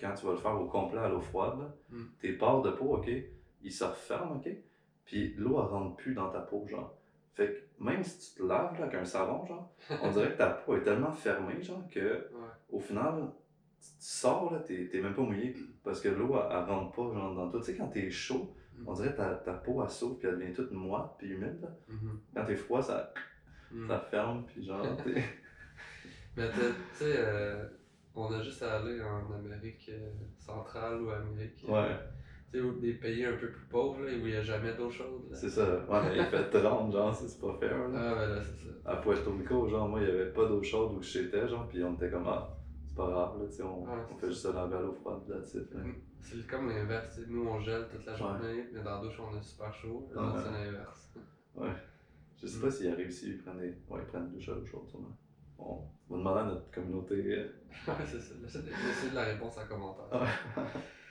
[0.00, 2.02] quand tu vas le faire au complet à l'eau froide, là, Mm.
[2.20, 3.10] tes pores de peau, ok,
[3.64, 4.48] ils se referment, ok,
[5.04, 6.94] puis l'eau, elle rentre plus dans ta peau, genre.
[7.34, 7.48] Fait
[7.78, 9.72] que même si tu te laves là, avec un savon, genre,
[10.02, 12.48] on dirait que ta peau est tellement fermée, genre, que Ouais.
[12.70, 13.32] au final,
[13.80, 16.92] tu tu sors, là, t'es t'es même pas mouillé, parce que l'eau, elle, elle rentre
[16.92, 17.60] pas, genre, dans toi.
[17.60, 18.88] Tu sais, quand t'es chaud, Mm.
[18.88, 21.60] on dirait que ta, ta peau, elle s'ouvre, puis elle devient toute moite, puis humide,
[21.62, 21.68] là.
[21.88, 22.20] Mhm.
[22.34, 23.12] Quand t'es froid, ça,
[23.72, 23.88] Mm.
[23.88, 25.14] ça ferme, puis genre, t'es...
[26.36, 26.58] Mais tu
[26.94, 27.68] sais, euh,
[28.16, 31.64] on a juste à aller en Amérique euh, centrale ou Amérique.
[31.68, 31.96] euh, Ouais,
[32.80, 35.22] des pays un peu plus pauvres, là, où il n'y a jamais d'eau chaude.
[35.30, 35.36] là.
[35.36, 35.84] c'est ça.
[35.88, 37.98] Ouais, mais il fait 30, genre, c'est pas fair, là.
[38.10, 38.72] Ah, ben là, c'est ça.
[38.90, 41.82] À Puerto Rico, genre, moi, il y avait pas d'eau chaude où j'étais, genre, puis
[41.84, 44.42] on était comme, ah, c'est pas grave, là, tu sais, on, Ouais, on fait juste
[44.42, 45.36] ça dans la verre l'eau froide, là.
[45.36, 45.92] Mm.
[46.20, 48.18] C'est comme l'inverse, tu nous on gèle toute la Ouais.
[48.18, 50.22] journée, mais dans la douche on est super chaud, Ouais.
[50.22, 51.12] autres, c'est l'inverse.
[51.56, 51.68] Ouais.
[52.40, 52.60] Je sais Mm.
[52.62, 53.74] pas s'ils arrivent ici, ils prennent des.
[53.88, 55.16] Ouais, ils prennent des douches à l'eau chaude, sûrement.
[55.58, 57.14] On va demander à notre communauté.
[57.14, 57.46] euh,
[57.88, 58.34] Ouais, c'est ça.
[58.42, 60.06] Laissez laissez de la réponse en commentaire.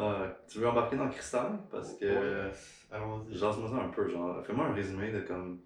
[0.00, 1.58] Euh, tu veux embarquer dans Cristal?
[1.70, 2.06] Parce que.
[2.46, 2.52] Ouais.
[2.90, 3.34] Allons-y.
[3.34, 4.44] Jase-moi ça un peu, genre.
[4.44, 5.60] Fais-moi un résumé de comme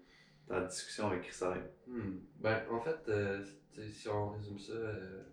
[0.47, 1.69] ta discussion avec Cristal.
[1.87, 2.17] Hmm.
[2.39, 3.43] Ben, en fait, euh,
[3.91, 5.23] si on résume ça, euh,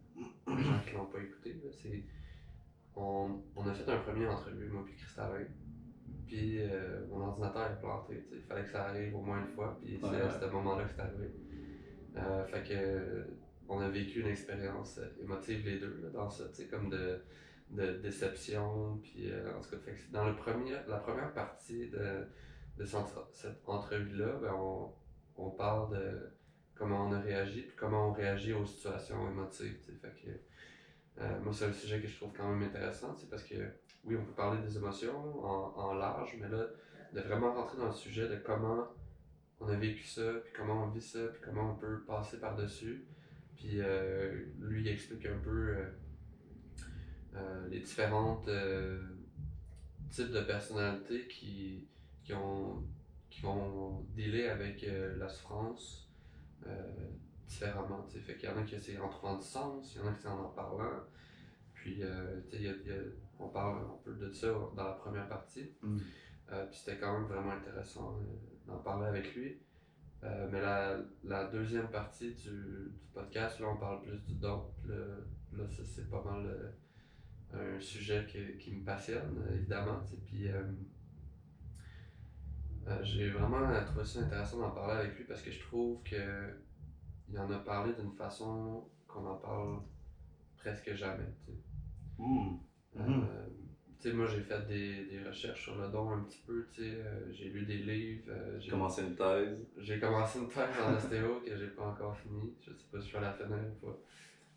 [0.45, 2.05] pour les gens qui l'ont pas écouté, c'est.
[2.95, 5.47] On, on a fait un premier entrevue, moi puis Cristallin.
[6.27, 9.41] Puis euh, mon ordinateur est planté, tu sais, il fallait que ça arrive au moins
[9.41, 10.31] une fois, puis c'est à ouais.
[10.41, 11.31] ce moment-là que c'est arrivé.
[12.17, 13.27] Euh, fait que
[13.69, 17.21] on a vécu une expérience émotive les deux là, dans ça, tu sais, comme de,
[17.73, 19.77] de déception, puis euh, en tout cas,
[20.11, 22.27] dans le premier, la première partie de,
[22.77, 24.93] de cette, entrevue-là, ben, on,
[25.37, 26.31] on parle de
[26.75, 30.31] comment on a réagi, puis comment on réagit aux situations émotives, fait que
[31.23, 33.55] euh, moi, c'est un sujet que je trouve quand même intéressant, c'est parce que
[34.05, 36.67] oui, on peut parler des émotions en, en large, mais là,
[37.13, 38.89] de vraiment rentrer dans le sujet de comment
[39.61, 43.07] on a vécu ça, puis comment on vit ça, puis comment on peut passer par-dessus.
[43.57, 45.77] Puis euh, lui, il explique un peu
[47.35, 49.01] euh, les différentes euh,
[50.11, 51.89] types de personnalités qui,
[52.25, 52.85] qui, ont,
[53.31, 56.09] qui vont dealer avec euh, la souffrance
[57.49, 58.07] différemment.
[58.09, 58.21] tu sais.
[58.21, 60.13] Fait qu'il y en a qui c'est en trouvant du sens, il y en a
[60.13, 61.01] qui c'est en en parlant.
[61.75, 62.95] Puis, y a- y a-
[63.39, 65.73] on parle un peu de ça dans la première partie.
[65.83, 65.99] Mm.
[65.99, 68.17] Puis c'était quand même vraiment intéressant
[68.67, 69.59] d'en parler avec lui.
[70.25, 74.71] Euh, mais la, la deuxième partie du, du podcast, là, on parle plus du don.
[74.87, 74.95] Là,
[75.53, 76.73] là ça, c'est pas mal
[77.55, 80.01] un sujet qui, qui me passionne, évidemment.
[80.27, 80.63] Puis euh,
[82.89, 86.55] euh, j'ai vraiment trouvé ça intéressant d'en parler avec lui parce que je trouve que
[87.29, 89.81] il en a parlé d'une façon qu'on en parle
[90.57, 91.33] presque jamais.
[92.19, 92.59] Mm.
[92.95, 93.25] Mhm.
[93.25, 93.47] Euh,
[94.03, 96.97] sais, moi j'ai fait des, des recherches sur le don un petit peu, tu sais,
[96.97, 99.59] euh, j'ai lu des livres, euh, j'ai Commencer une thèse.
[99.79, 103.09] j'ai commencé une thèse en ostéo que j'ai pas encore fini, je sais pas si
[103.09, 103.99] je vais la finir ou pas.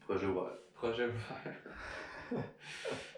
[0.02, 0.58] Projet ouvert.
[0.74, 1.54] Projet ouvert.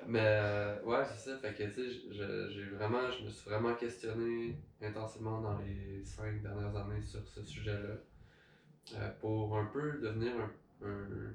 [0.08, 3.74] Mais euh, ouais, c'est ça, fait que tu sais, j'ai vraiment, je me suis vraiment
[3.76, 7.96] questionné intensément dans les cinq dernières années sur ce sujet-là.
[8.96, 10.34] Euh, pour un peu devenir
[10.82, 11.34] un, un-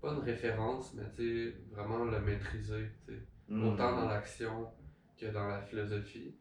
[0.00, 3.66] pas une référence, mais tu sais, vraiment le maîtriser, tu sais Mm.
[3.66, 4.70] autant dans l'action
[5.16, 6.34] que dans la philosophie.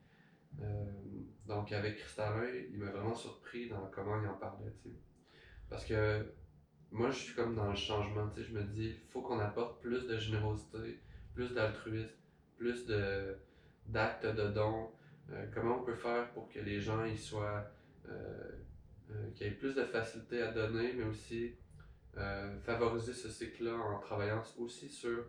[0.62, 0.86] Euh,
[1.46, 4.96] donc avec Cristallin, il m'a vraiment surpris dans comment il en parlait, tu sais.
[5.70, 6.26] Parce que
[6.92, 9.40] moi, je suis comme dans le changement, tu sais, je me dis, il faut qu'on
[9.40, 11.00] apporte plus de générosité,
[11.34, 12.16] plus d'altruisme,
[12.56, 13.38] plus de
[13.88, 14.92] d'actes de dons.
[15.32, 17.66] Euh, comment on peut faire pour que les gens ils soient,
[18.10, 18.52] euh,
[19.12, 21.54] euh, qu'il y ait plus de facilité à donner, mais aussi
[22.18, 25.24] euh, favoriser ce cycle-là en travaillant aussi sur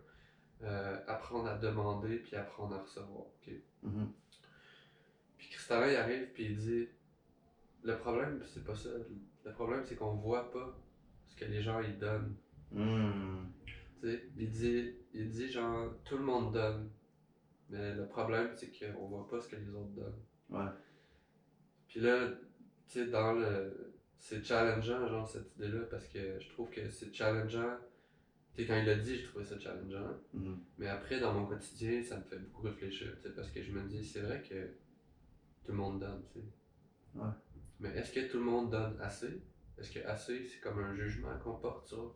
[0.63, 3.25] euh, apprendre à demander puis apprendre à recevoir.
[3.27, 3.51] ok?
[3.83, 4.11] Mhm.
[5.37, 6.87] Puis Cristallin il arrive puis il dit
[7.83, 8.89] le problème c'est pas ça.
[9.45, 10.75] Le problème c'est qu'on voit pas
[11.39, 12.35] que les gens ils donnent.
[12.71, 13.45] Mm.
[14.01, 16.89] Tu sais, il dit il dit genre tout le monde donne.
[17.69, 20.21] Mais le problème c'est qu'on voit pas ce que les autres donnent.
[20.49, 20.71] Ouais.
[21.89, 22.27] Puis là,
[22.87, 23.93] tu sais, dans le.
[24.17, 27.77] C'est challengeant, genre, cette idée-là, parce que je trouve que c'est challengeant.
[28.53, 30.17] Tu sais, quand il l'a dit, j'ai trouvé ça challengeant.
[30.33, 30.59] Mhm.
[30.77, 33.71] Mais après, dans mon quotidien, ça me fait beaucoup réfléchir, tu sais, parce que je
[33.71, 34.67] me dis, c'est vrai que
[35.63, 36.45] tout le monde donne, tu sais.
[37.15, 37.31] Ouais.
[37.79, 39.41] Mais est-ce que tout le monde donne assez?
[39.79, 42.15] Est-ce que assez, c'est comme un jugement qu'on porte sur...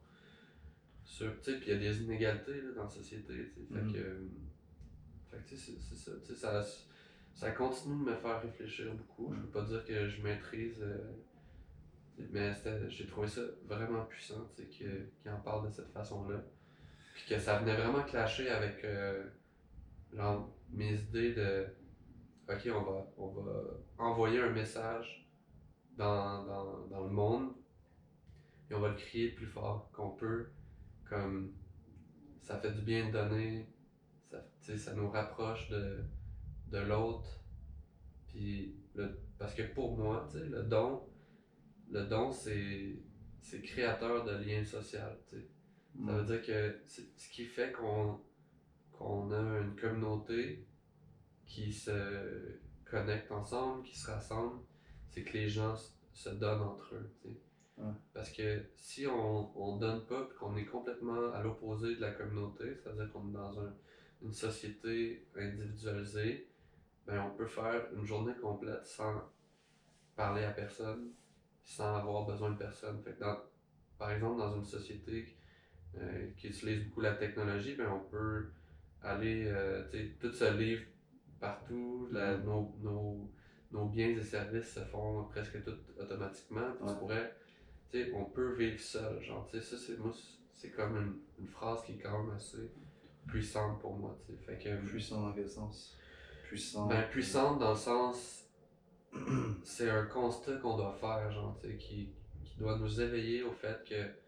[1.03, 3.73] sur puis il y a des inégalités là, dans la société, tu sais.
[3.73, 3.97] Fait que...
[3.97, 4.27] euh,
[5.31, 6.63] Fait que, c'est ça, ça,
[7.33, 9.33] ça continue de me faire réfléchir beaucoup.
[9.33, 10.81] Je peux pas dire que je maîtrise...
[10.81, 10.97] euh,
[12.31, 12.53] mais
[12.89, 16.43] j'ai trouvé ça vraiment puissant, qu'il en parle de cette façon-là.
[17.15, 19.27] Puis que ça venait vraiment clasher avec euh,
[20.13, 21.65] genre, mes idées de
[22.49, 23.63] OK, on va, on va
[23.97, 25.22] envoyer un message
[25.97, 27.53] dans, dans, dans le monde
[28.69, 30.47] et on va le crier le plus fort qu'on peut.
[31.07, 31.53] Comme
[32.41, 33.67] ça fait du bien de donner,
[34.29, 36.03] ça, ça nous rapproche de,
[36.67, 37.43] de l'autre.
[38.27, 41.03] Puis le, parce que pour moi, le don,
[41.91, 42.99] le don c'est
[43.41, 44.99] c'est créateur de liens sociaux.
[45.29, 45.37] Ça
[45.97, 48.19] veut dire que c'est ce qui fait qu'on
[48.91, 50.65] qu'on a une communauté
[51.45, 54.61] qui se connecte ensemble, qui se rassemble,
[55.13, 55.75] c'est que les gens
[56.11, 57.09] se donnent entre eux.
[57.77, 57.91] Ouais.
[58.13, 62.11] Parce que si on, on donne pas et qu'on est complètement à l'opposé de la
[62.11, 63.73] communauté, c'est-à-dire qu'on est dans un-
[64.21, 66.47] une société individualisée,
[67.05, 69.21] ben on peut faire une journée complète sans
[70.15, 71.11] parler à personne,
[71.63, 73.01] sans avoir besoin de personne.
[73.03, 73.41] Fait que dans-
[73.97, 75.35] par exemple, dans une société
[75.95, 78.47] euh, qui utilisent beaucoup la technologie, ben on peut
[79.03, 79.83] aller, euh,
[80.19, 80.83] tout se livre
[81.39, 83.29] partout, la- nos, nos,
[83.73, 86.61] nos biens et services se font presque tout automatiquement.
[86.79, 86.87] Ouais.
[86.87, 87.35] Tu pourrais,
[87.91, 90.13] tu sais, on peut vivre seul, genre, tu sais, ça c'est moi,
[90.53, 92.71] c'est comme une, une phrase qui est quand même assez
[93.27, 94.39] puissante pour moi, tu sais.
[94.43, 95.97] Fait que, Puissant dans quel sens?
[96.43, 96.87] Puissant.
[96.87, 98.45] ben, puissante dans le sens,
[99.63, 103.51] c'est un constat qu'on doit faire, genre, tu sais, qui, qui doit nous éveiller au
[103.51, 104.23] fait que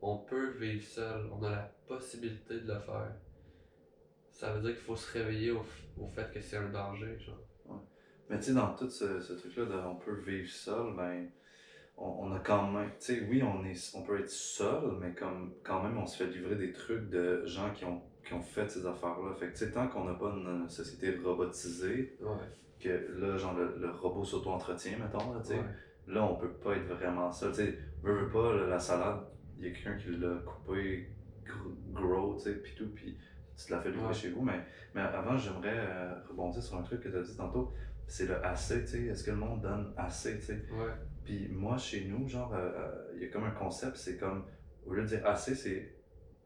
[0.00, 3.14] on peut vivre seul, on a la possibilité de le faire.
[4.30, 5.64] Ça veut dire qu'il faut se réveiller au,
[5.98, 7.38] au fait que c'est un danger, genre.
[8.32, 11.28] Mais tu sais, dans tout ce, ce truc-là de on peut vivre seul, ben,
[11.98, 15.12] on, on a quand même, tu sais, oui, on, est, on peut être seul, mais
[15.12, 18.40] comme quand même, on se fait livrer des trucs de gens qui ont, qui ont
[18.40, 19.34] fait ces affaires-là.
[19.38, 22.28] Fait que, tu sais, tant qu'on n'a pas une société robotisée, Ouais,
[22.80, 22.88] que
[23.20, 25.64] là, genre, le, le robot s'auto-entretient, mettons, là, tu sais, ouais,
[26.06, 27.50] là, on peut pas être vraiment seul.
[27.50, 29.20] Tu sais, veux, veux pas, là, la salade,
[29.58, 31.10] il y a quelqu'un qui l'a coupé
[31.46, 33.18] gr- gros, tu sais, pis tout, puis
[33.58, 34.14] tu te l'as fait livrer Ouais.
[34.14, 34.40] chez vous.
[34.42, 34.64] Mais,
[34.94, 37.72] mais avant, j'aimerais euh, rebondir sur un truc que tu as dit tantôt,
[38.12, 39.04] c'est le assez, tu sais.
[39.06, 40.64] Est-ce que le monde donne assez, tu sais?
[40.70, 40.92] ouais,
[41.24, 44.44] Puis moi, chez nous, genre, euh, euh, il y a comme un concept, c'est comme,
[44.86, 45.94] au lieu de dire assez, c'est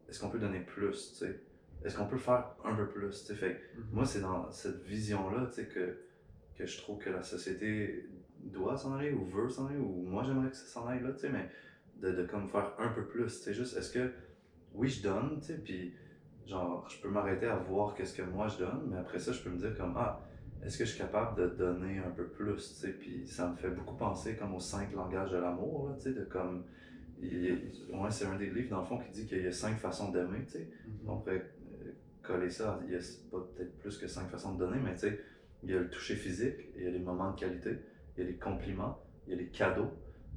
[0.08, 1.40] est-ce qu'on peut donner plus, tu sais?
[1.84, 3.34] Est-ce qu'on peut faire un peu plus, tu sais?
[3.34, 3.86] Fait que Mhm.
[3.92, 5.98] moi, c'est dans cette vision-là, tu sais, que,
[6.56, 8.08] que je trouve que la société
[8.44, 11.12] doit s'en aller ou veut s'en aller, ou moi, j'aimerais que ça s'en aille là,
[11.12, 11.48] tu sais, mais
[12.00, 14.12] de, de comme faire un peu plus, tu sais, juste, est-ce que,
[14.74, 15.94] oui, je donne, tu sais, puis
[16.46, 19.42] genre, je peux m'arrêter à voir qu'est-ce que moi je donne, mais après ça, je
[19.42, 20.20] peux me dire comme, ah,
[20.66, 23.56] est-ce que je suis capable de donner un peu plus, tu sais, puis ça me
[23.56, 26.64] fait beaucoup penser comme aux cinq langages de l'amour, là, tu sais, de comme,
[27.22, 30.10] ouais, c'est un des livres, dans le fond, qui dit qu'il y a cinq façons
[30.10, 31.08] d'aimer, tu sais, Mhm.
[31.08, 31.52] on pourrait
[31.84, 33.00] euh, coller ça, il y a
[33.30, 35.20] pas peut-être plus que cinq façons de donner, mais tu sais,
[35.62, 37.78] il y a le toucher physique, il y a les moments de qualité,
[38.16, 39.90] il y a les compliments, il y a les cadeaux,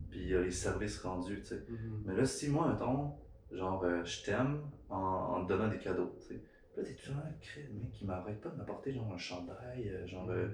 [0.10, 1.64] puis il y a les services rendus, tu sais.
[1.68, 2.04] Mhm.
[2.06, 3.14] Mais là, si moi, mettons,
[3.52, 6.42] genre, euh, je t'aime en, en te donnant des cadeaux, tu sais.
[6.78, 9.90] Là, t'es toujours un cri, le mec qui m'arrête pas de m'apporter genre un chandail,
[9.90, 10.48] euh, genre euh,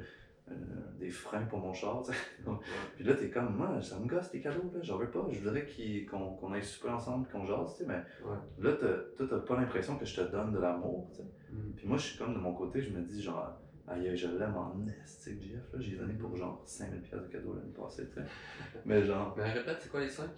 [0.49, 0.53] euh,
[0.99, 2.17] des freins pour mon char, tu sais.
[2.49, 2.55] Ouais.
[2.95, 5.25] Puis là, t'es comme, moi, ça me gosse tes cadeaux, là, j'en veux pas.
[5.29, 5.65] Je voudrais
[6.09, 7.85] qu'on aille super ensemble, qu'on jase, tu sais.
[7.87, 8.37] Mais Ouais.
[8.59, 11.23] là, t'as- toi, t'as pas l'impression que je te donne de l'amour, tu sais.
[11.51, 11.73] Mhm.
[11.75, 14.55] Puis moi, je suis comme de mon côté, je me dis genre, aïe, je l'aime
[14.55, 17.73] en est, tu sais, Jeff, là, j'ai donné pour genre 5000 pièces de cadeau l'année
[17.73, 18.25] passée, tu sais.
[18.85, 20.31] Mais genre, Mais répète, c'est quoi les cinq?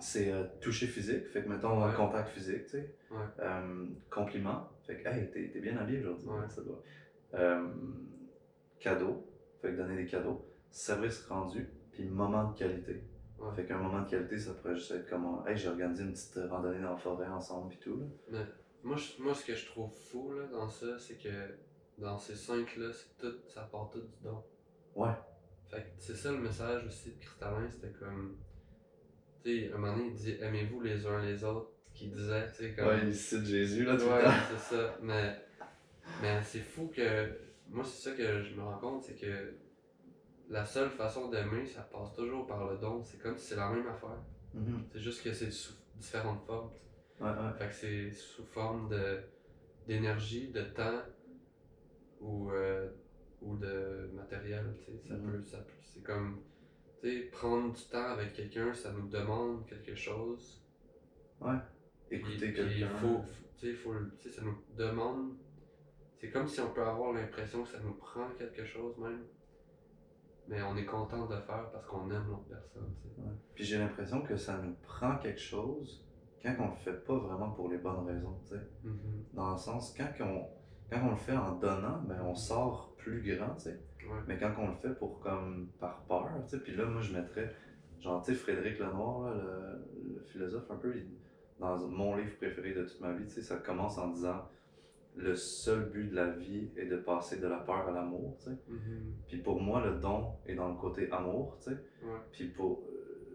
[0.00, 1.94] C'est euh, toucher physique, fait que mettons un Ouais.
[1.96, 2.94] contact physique, tu sais.
[3.10, 3.18] Ouais.
[3.40, 6.48] Euh, compliment, fait que, hey, t'es bien habillé aujourd'hui, Ouais.
[6.48, 6.82] ça doit.
[7.34, 7.68] Euh,
[8.78, 9.26] cadeau,
[9.60, 10.44] fait que donner des cadeaux.
[10.70, 13.02] Service rendu, puis moment de qualité.
[13.54, 16.38] Fait qu'un moment de qualité, ça pourrait juste être comme, hey, j'ai organisé une petite
[16.50, 18.06] randonnée dans la forêt ensemble, puis tout, là.
[18.30, 18.44] Mais
[18.82, 21.28] moi, je- moi, ce que je trouve fou là, dans ça, c'est que
[21.98, 24.42] dans ces cinq-là, c'est tout, ça part tout du don.
[24.96, 25.12] Ouais.
[25.70, 28.36] Fait que c'est ça le message aussi de Cristallin, c'était comme.
[29.44, 32.46] Tu sais, à un moment donné, il dit aimez-vous les uns les autres, qui disait,
[32.48, 32.88] tu sais, comme.
[32.88, 34.30] Ouais, il cite Jésus, là, tout le Ouais, temps.
[34.50, 34.98] c'est ça.
[35.02, 35.36] Mais,
[36.22, 37.28] mais c'est fou que.
[37.70, 39.54] Moi, c'est ça que je me rends compte, c'est que
[40.48, 43.02] la seule façon d'aimer, ça passe toujours par le don.
[43.04, 44.16] C'est comme si c'est la même affaire.
[44.54, 44.84] Mhm.
[44.90, 46.70] C'est juste que c'est sous différentes formes.
[46.72, 47.22] tu.
[47.22, 47.52] Ouais, ouais.
[47.58, 49.18] Fait que c'est sous forme de
[49.86, 51.02] d'énergie, de temps
[52.20, 52.88] ou, euh,
[53.42, 54.64] ou de matériel.
[54.78, 55.08] tu sais.
[55.08, 55.32] Ça Mhm.
[55.32, 56.47] peut, ça peut- c'est comme tu
[57.00, 60.62] sais, prendre du temps avec quelqu'un, ça nous demande quelque chose.
[62.10, 62.88] Écouter Puis- puis quelqu'un.
[62.96, 63.24] faut- faut-
[63.58, 65.36] tu sais, faut le- tu sais, ça nous demande.
[66.16, 69.24] C'est comme si on peut avoir l'impression que ça nous prend quelque chose même.
[70.48, 72.92] Mais on est content de le faire parce qu'on aime l'autre personne.
[73.02, 73.20] tu sais.
[73.20, 73.32] Ouais.
[73.54, 76.04] Puis j'ai l'impression que ça nous prend quelque chose
[76.42, 78.60] quand on le fait pas vraiment pour les bonnes raisons, tu sais.
[78.82, 79.24] Mhm.
[79.34, 80.46] Dans le sens, quand on,
[80.90, 83.80] quand on le fait en donnant, ben on sort plus grand, tu sais.
[84.08, 84.20] Ouais.
[84.26, 87.12] Mais quand on le fait pour comme par peur, tu sais, puis là, moi, je
[87.12, 87.54] mettrais,
[88.00, 91.08] genre, tu sais, Frédéric Lenoir, là, le, le philosophe un peu, il-
[91.60, 94.48] dans mon livre préféré de toute ma vie, tu sais, ça commence en disant
[95.16, 98.44] le seul but de la vie est de passer de la peur à l'amour, tu
[98.44, 98.56] sais.
[98.68, 99.14] Mhm.
[99.26, 101.76] Puis pour moi, le don est dans le côté amour, tu sais.
[102.04, 102.18] Ouais.
[102.30, 102.84] Puis pour,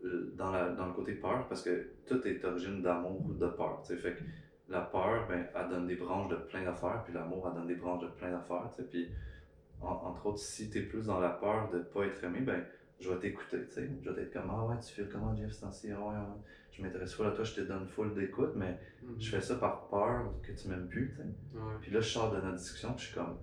[0.05, 3.47] euh, dans, la, dans le côté peur, parce que tout est origine d'amour ou de
[3.47, 3.97] peur, tu sais.
[4.01, 4.23] Fait que
[4.69, 7.75] la peur, ben, elle donne des branches de plein d'affaires, puis l'amour, elle donne des
[7.75, 8.87] branches de plein d'affaires, tu sais.
[8.87, 9.09] Puis
[9.83, 12.63] en- entre autres, si t'es plus dans la peur de pas être aimé, ben,
[12.99, 13.89] je vais t'écouter, tu sais.
[14.01, 16.41] Je vais être comme, ah ouais, tu fais comment, Jeff, c'est ainsi, Ah ouais, ouais.
[16.71, 19.19] Je m'intéresse full à toi, je te donne full d'écoute, mais Mhm.
[19.19, 21.23] je fais ça par peur que tu m'aimes plus, tu sais.
[21.57, 21.73] Ouais.
[21.81, 23.37] Puis là, je sors de notre discussion, puis je suis comme,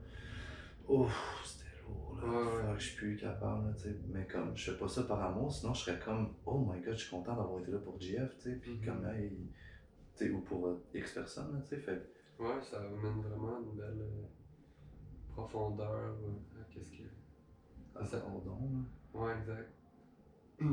[0.89, 2.29] ouf, c'était lourd, là.
[2.73, 3.97] Ouais, je suis plus capable, là, tu sais.
[4.09, 6.95] Mais comme, je fais pas ça par amour, sinon je serais comme, oh my god,
[6.95, 8.57] je suis content d'avoir été là pour JF, tu sais.
[8.57, 8.85] Puis Mhm.
[8.85, 9.31] comme, hey,
[10.17, 11.77] tu sais, ou pour X personnes, là, tu sais.
[11.81, 12.03] Fait
[12.39, 14.25] Ouais, ça amène vraiment une belle euh,
[15.45, 17.05] profondeur euh, à qu'est-ce que.
[17.95, 18.59] ah, Ça- pardon,
[19.15, 19.21] là.
[19.21, 19.73] Ouais, exact.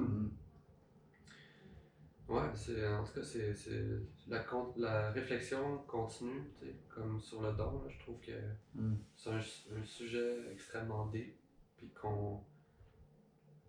[2.29, 3.85] Ouais, c'est, en tout cas, c'est, c'est
[4.27, 8.33] la, con- la réflexion continue, tu sais, comme sur le don, là, je trouve que
[8.75, 8.95] Mm.
[9.15, 11.37] c'est un, un sujet extrêmement deep,
[11.77, 12.41] puis qu'on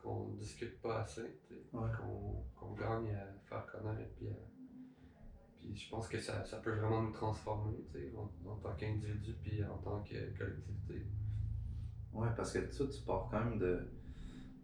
[0.02, 1.88] qu'on discute pas assez, tu sais, Ouais.
[2.00, 4.32] qu'on, qu'on gagne à faire connaître, puis, à-
[5.72, 8.74] puis je pense que ça, ça peut vraiment nous transformer, tu sais, en, en tant
[8.74, 11.06] qu'individu, puis en tant que collectivité.
[12.12, 13.78] Ouais, parce que toi, tu pars quand même de,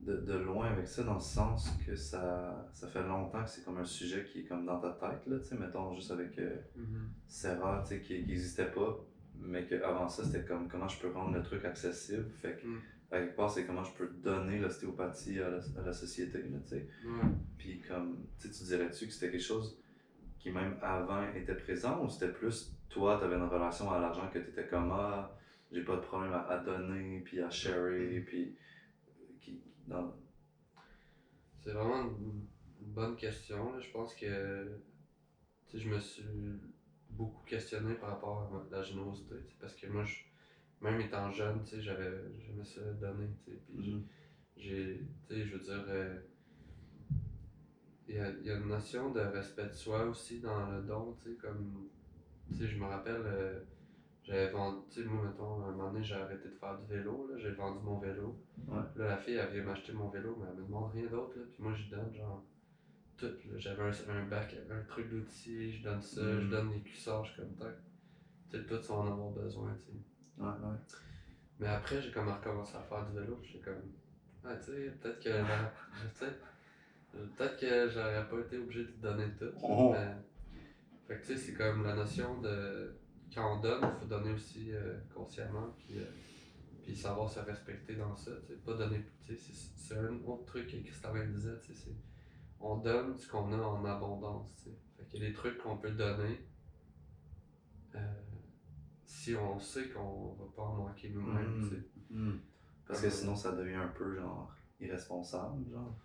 [0.01, 3.65] de, de loin avec ça, dans le sens que ça, ça fait longtemps que c'est
[3.65, 6.39] comme un sujet qui est comme dans ta tête, là, tu sais, mettons, juste avec
[6.39, 6.57] euh,
[7.29, 8.99] Sarah, tu sais, qui n'existait pas,
[9.37, 12.31] mais qu'avant ça, c'était comme comment je peux rendre le truc accessible?
[12.41, 12.81] Fait que, Mm.
[13.11, 16.59] à quelque part, c'est comment je peux donner l'ostéopathie à la, à la société, là,
[16.65, 16.89] tu sais.
[17.59, 19.79] Puis comme, tu dirais-tu que c'était quelque chose
[20.45, 24.29] qui même avant était présent ou c'était plus toi, tu avais une relation à l'argent
[24.29, 25.35] que tu étais comme ah,
[25.73, 28.55] j'ai pas de problème à, à donner, puis à sharer, puis
[29.41, 30.15] qui, dans...
[31.63, 32.47] C'est vraiment une,
[32.79, 33.73] bonne question.
[33.73, 33.81] Là.
[33.81, 34.79] Je pense que
[35.73, 36.23] je me suis
[37.09, 39.37] beaucoup questionné par rapport à la générosité.
[39.59, 40.25] Parce que moi, je,
[40.83, 43.31] même étant jeune, tu sais, j'avais j'aimais ça donner.
[43.47, 44.05] Puis Mhm.
[44.59, 46.21] j'ai, tu sais, je veux dire, euh,
[48.09, 50.83] il y, a, il y a une notion de respect de soi aussi dans le
[50.83, 51.17] don.
[51.23, 51.89] tu sais, Comme,
[52.49, 53.61] tu sais, je me rappelle, euh,
[54.23, 57.29] j'avais vendu, tu sais, moi, mettons, un moment donné, j'ai arrêté de faire du vélo.
[57.31, 58.39] là, J'ai vendu mon vélo.
[58.69, 58.79] Ouais.
[58.97, 61.39] Là, la fille, elle vient m'acheter mon vélo, mais elle me demande rien d'autre.
[61.39, 61.45] là.
[61.51, 62.43] Puis moi, je donne genre
[63.17, 63.27] tout.
[63.27, 63.59] là.
[63.59, 66.51] J'avais un, un bac, un truc d'outils, je donne ça, je Mm.
[66.51, 67.75] donne les cuissards, comme tac.
[68.51, 70.43] Tu sais, tout sans en avoir besoin, tu sais.
[70.43, 70.77] Ouais, ouais.
[71.61, 73.93] Mais après, j'ai comme recommencé à faire du vélo, j'étais comme,
[74.45, 75.29] ah, tu sais, peut-être que,
[76.13, 76.33] tu sais,
[77.37, 79.51] peut-être que j'aurais pas été obligé de te donner tout.
[79.63, 79.93] Oh.
[79.93, 80.15] Mais,
[81.07, 82.95] fait que tu sais, c'est comme la notion de,
[83.35, 86.05] quand on donne, il faut donner aussi euh, consciemment, puis, euh,
[86.83, 90.77] puis savoir se respecter dans ça, tu sais, pas donner, c'est- un autre truc que
[90.79, 91.97] Christophe disait, tu sais, c'est,
[92.59, 94.77] on donne ce qu'on a en abondance, tu sais.
[94.97, 96.47] Fait qu'il y a des trucs qu'on peut donner,
[97.95, 97.99] euh,
[99.05, 101.83] si on sait qu'on va pas en manquer nous-mêmes, sais.
[102.11, 102.41] Mhm.
[102.87, 105.97] Parce que sinon, ça devient un peu genre irresponsable, genre.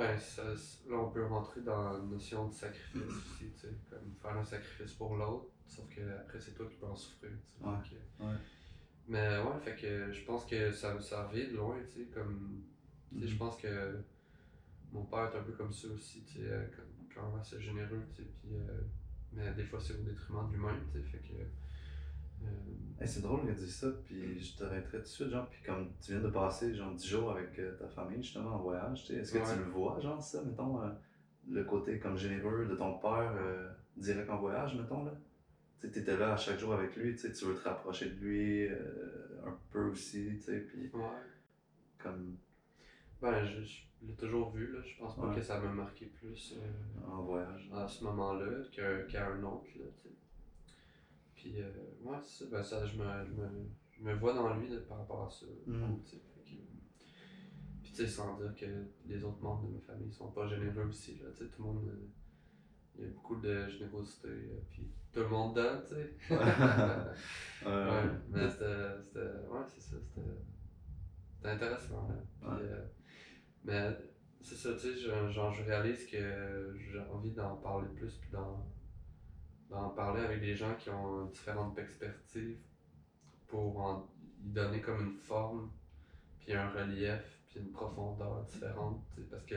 [0.00, 4.14] Ben, ça, là, on peut rentrer dans la notion de sacrifice aussi, tu sais, comme
[4.22, 7.58] faire un sacrifice pour l'autre, sauf que après c'est toi qui peux en souffrir, tu
[7.62, 7.64] sais.
[7.68, 8.34] Ouais, ouais.
[9.08, 12.62] Mais ouais, fait que je pense que ça, ça revient de loin, tu sais, comme,
[13.12, 13.38] tu sais, je Mhm.
[13.38, 14.00] pense que
[14.92, 17.60] mon père est un peu comme ça aussi, tu sais, euh, comme- quand même assez
[17.60, 18.80] généreux, tu sais, puis, euh,
[19.32, 21.34] mais des fois c'est au détriment de lui-même, tu sais, fait que,
[23.00, 25.62] Hey, c'est drôle que tu dis ça, puis je t'arrêterai tout de suite, genre, puis
[25.64, 29.00] comme tu viens de passer, genre, 10 jours avec euh, ta famille, justement, en voyage,
[29.06, 29.44] tu sais, est-ce que Ouais.
[29.54, 30.90] tu le vois, genre, ça, mettons, euh,
[31.48, 35.12] le côté comme généreux de ton père, euh, direct en voyage, mettons, là?
[35.80, 38.10] Tu sais, t'étais là à chaque jour avec lui, tu sais, tu veux te rapprocher
[38.10, 41.00] de lui euh, un peu aussi, tu sais, puis ouais.
[41.98, 42.36] comme
[43.22, 45.36] Ben, je, je l'ai toujours vu, là, je pense pas Ouais.
[45.36, 47.70] que ça m'a marqué plus, euh, en voyage.
[47.74, 48.46] à ce moment-là
[49.08, 49.68] qu'à un autre.
[49.78, 50.14] Là, tu sais.
[51.40, 51.70] Puis, euh,
[52.02, 52.18] ouais,
[52.50, 53.48] ben, ça je, me, je, me,
[53.92, 55.46] je me vois dans lui là, par rapport à ça.
[55.66, 55.96] Mm.
[56.04, 56.62] puis,
[57.82, 58.66] tu sais, sans dire que
[59.06, 61.16] les autres membres de ma famille sont pas généreux aussi.
[61.18, 61.88] Là, tu sais, tout le monde.
[61.88, 62.06] euh,
[62.98, 64.28] il y a beaucoup de générosité.
[64.28, 66.14] euh, puis, tout le monde donne, tu sais.
[67.64, 69.02] Ouais, mais c'était.
[69.02, 69.96] c'était- Ouais, c'est ça.
[69.98, 70.26] C'était.
[71.36, 72.06] C'était intéressant.
[72.08, 72.14] là.
[72.40, 72.56] Puis, Ouais.
[72.70, 72.84] euh,
[73.64, 73.96] mais
[74.42, 78.66] c'est ça, tu sais, genre, je réalise que j'ai envie d'en parler plus, puis d'en,
[79.70, 82.58] d'en parler avec des gens qui ont différentes perspectives
[83.46, 84.08] pour en
[84.44, 85.70] y donner comme une forme,
[86.40, 89.56] puis un relief, puis une profondeur différente, parce que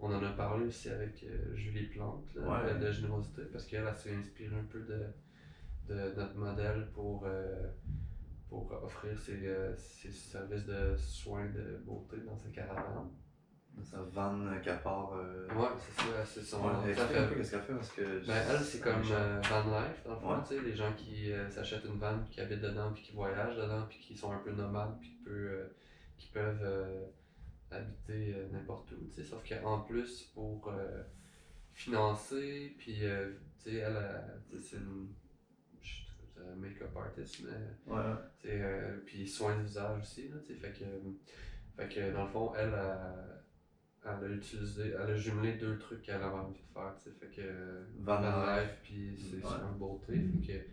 [0.00, 2.74] on en a parlé aussi avec euh, Julie Plante, là, Ouais.
[2.74, 5.06] de, de générosité, parce qu'elle elle, s'est inspirée un peu de,
[5.88, 7.68] de notre modèle pour, euh,
[8.48, 13.08] pour offrir ses, euh, ses services de soins de beauté dans sa caravane.
[13.82, 15.14] Ça van qu'à part.
[15.14, 15.46] Euh...
[15.54, 16.64] Ouais, c'est ça, c'est son.
[16.64, 18.26] Ouais, ça fait- un peu qu'est-ce qu'elle fait parce que.
[18.26, 20.42] Ben, elle, c'est comme euh, van life, dans le fond, Ouais.
[20.48, 23.12] tu sais, les gens qui euh, s'achètent une van, puis qui habitent dedans, puis qui
[23.12, 25.16] voyagent dedans, puis qui sont un peu nomades, puis
[26.16, 27.04] qui, peuvent euh,
[27.70, 30.72] habiter n'importe où, tu sais, sauf qu'en plus, pour
[31.72, 33.32] financer, puis, euh,
[33.62, 33.96] tu sais, elle,
[34.52, 35.08] elle, c'est une
[35.80, 36.06] je suis
[36.38, 38.14] un make-up artist, mais Ouais, ouais.
[38.40, 40.84] tu sais, puis soins de visage aussi, là, tu sais, fait que,
[41.76, 43.14] fait que dans le fond, elle, a,
[44.04, 47.16] elle a utilisé, elle a jumelé deux trucs qu'elle avait envie de faire, tu sais,
[47.18, 48.78] fait que Van Life.
[48.82, 49.58] Puis c'est Ouais.
[49.72, 50.64] de beauté, fait que,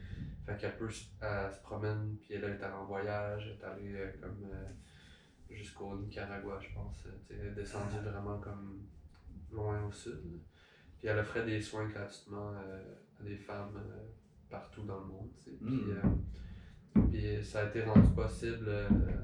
[0.45, 0.89] fait qu'elle peut,
[1.21, 4.67] elle se promène, puis elle est allée en voyage, elle est allée euh, comme euh,
[5.49, 8.81] jusqu'au Nicaragua, je pense, euh, tu sais, elle est descendue vraiment comme
[9.51, 10.39] loin au sud,
[10.97, 14.07] puis elle offrait des soins gratuitement euh, à des femmes euh,
[14.49, 15.91] partout dans le monde, tu sais, puis,
[16.93, 17.09] Mm.
[17.09, 18.69] puis ça a été rendu possible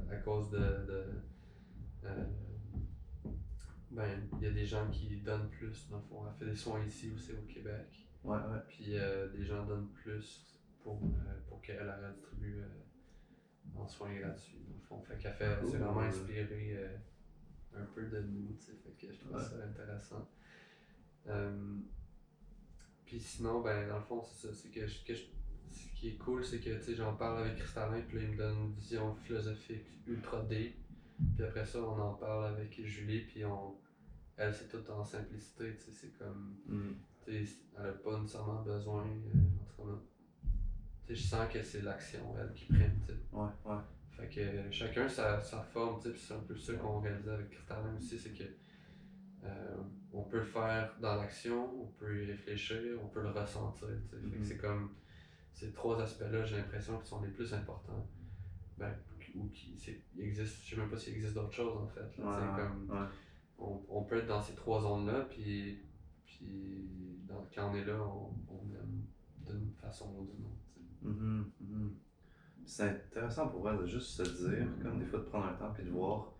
[0.09, 1.05] à cause de, de,
[3.91, 6.23] ben, il y a des gens qui donnent plus, dans le fond.
[6.27, 8.07] Elle fait des soins ici aussi au Québec.
[8.23, 8.59] Ouais, ouais.
[8.67, 10.45] Puis euh, des gens donnent plus
[10.83, 15.01] pour, euh, pour qu'elle la redistribue euh, en soins gratuits, dans le fond.
[15.01, 16.97] Fait qu'elle fait, c'est vraiment inspiré euh,
[17.75, 18.71] un peu de nous, tu sais.
[18.83, 19.43] Fait que je trouve Ouais.
[19.43, 20.27] ça intéressant.
[23.05, 24.53] Puis sinon, ben, dans le fond, c'est ça.
[24.53, 25.23] C'est que, je- que je-
[25.71, 28.31] ce qui est cool, c'est que, tu sais, j'en parle avec Cristallin, puis là, il
[28.31, 30.75] me donne une vision philosophique ultra deep.
[31.35, 33.75] Puis après ça, on en parle avec Julie, puis on...
[34.37, 36.55] Elle, c'est tout en simplicité, tu sais, c'est comme...
[36.67, 36.95] Mhm.
[37.25, 39.99] Tu sais, elle n'a pas nécessairement besoin, euh, en tout cas,
[41.07, 43.19] tu sais, je sens que c'est l'action, elle, qui prime, tu sais.
[43.31, 43.77] Ouais, ouais.
[44.11, 46.99] Fait que euh, chacun sa, sa forme, tu sais, puis c'est un peu ça qu'on
[46.99, 48.43] réalisait avec Cristallin aussi, c'est que
[49.43, 49.77] euh,
[50.13, 54.15] on peut le faire dans l'action, on peut y réfléchir, on peut le ressentir, tu
[54.15, 54.21] sais.
[54.21, 54.43] Fait que Mhm.
[54.45, 54.95] c'est comme
[55.53, 58.07] ces trois aspects-là, j'ai l'impression qu'ils sont les plus importants.
[58.77, 58.93] Ben,
[59.37, 59.75] ou qui
[60.15, 62.17] il existe, je sais même pas s'il existe d'autres choses en fait.
[62.17, 63.05] là, Ouais, comme, ouais.
[63.59, 65.79] on, on peut être dans ces trois zones-là, puis,
[66.25, 69.03] puis dans- quand on est là, on, on aime
[69.45, 70.63] d'une façon ou d'une autre.
[71.01, 71.95] Mhm, mhm.
[72.65, 75.71] C'est intéressant pour elle de juste se dire, comme des fois de prendre un temps
[75.73, 76.33] puis de voir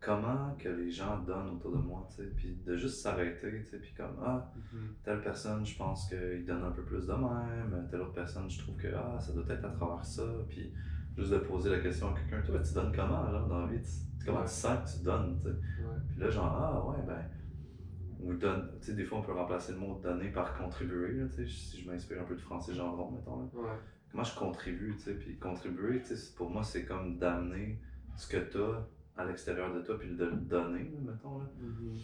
[0.00, 4.52] comment que les gens donnent autour de moi, puis de juste s'arrêter, puis comme ah
[5.04, 8.58] telle personne, je pense qu'il donne un peu plus de même, telle autre personne, je
[8.60, 10.72] trouve que ah ça doit être à travers ça, puis
[11.18, 13.80] juste de poser la question à quelqu'un, toi tu donnes comment là dans la vie,
[13.82, 14.44] Tu- comment Ouais.
[14.46, 15.38] tu sens que tu donnes.
[15.44, 15.52] Ouais.
[16.10, 17.24] Puis là, genre, ah ouais, ben.
[18.20, 18.68] Ou donne.
[18.80, 21.46] Tu sais, des fois, on peut remplacer le mot donner par contribuer, là, tu sais.
[21.48, 23.46] Si je m'inspire un peu de Francis Gendron, mettons, là.
[23.54, 23.78] Ouais.
[24.10, 25.14] Comment je contribue, tu sais?
[25.14, 27.78] Puis contribuer, tu sais, pour moi, c'est comme d'amener
[28.16, 31.44] ce que tu as à l'extérieur de toi, puis de le donner, là, mettons, là.
[31.60, 31.96] Mhm.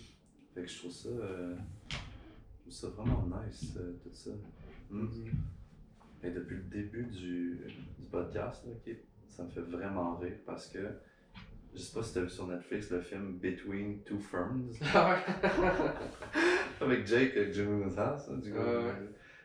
[0.55, 1.09] Fait que je trouve ça.
[1.09, 1.57] euh,
[1.91, 4.31] je trouve ça vraiment nice, euh, tout ça.
[4.91, 5.01] Mm.
[5.01, 5.11] Mhm.
[6.25, 7.61] Et depuis le début du,
[7.99, 8.93] du podcast, là,
[9.29, 10.79] ça me fait vraiment rire parce que.
[11.75, 14.79] Je sais pas si t'as vu sur Netflix le film Between Two Ferns.
[14.95, 15.19] Ah
[16.81, 18.59] Avec Jake, avec Jimmy Woods du coup.
[18.59, 18.93] Ouais, ouais.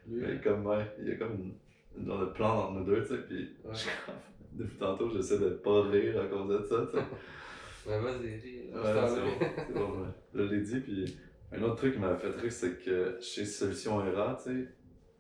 [0.08, 1.54] Il y Lui, a comme, ouais, il y a comme
[1.98, 3.74] une, genre de plan entre nous deux, tu sais, puis Ouais.
[3.74, 3.90] je
[4.64, 7.04] depuis tantôt, j'essaie de pas rire à cause de ça, tu sais.
[7.88, 8.72] ben vas-y.
[8.74, 10.08] Ouais, t'en c'est bon, c'est bon, ouais.
[10.36, 11.18] Je l'ai dit, puis
[11.52, 14.68] un autre truc qui m'a fait rire, c'est que chez Solution ERA, tu sais,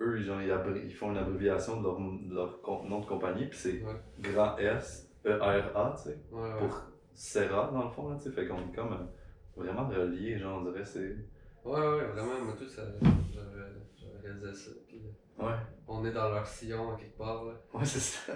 [0.02, 3.58] eux, ils, genre, ils, font une abréviation de leur, de leur nom de compagnie, puis
[3.58, 3.96] c'est Ouais.
[4.20, 6.58] grand S, E-R-A, tu sais, Ouais, ouais.
[6.60, 6.82] pour
[7.14, 9.06] Serra, dans le fond, là, tu sais, fait qu'on est comme euh,
[9.62, 11.18] vraiment reliés, genre, on dirait, c'est...
[11.66, 12.84] Ouais, ouais, vraiment, moi tout, ça,
[13.34, 14.72] j'avais réalisé ça.
[14.88, 15.56] Puis, euh, Ouais,
[15.88, 17.46] on est dans leur sillon, à quelque part.
[17.46, 17.54] Là.
[17.74, 18.34] ouais, c'est ça.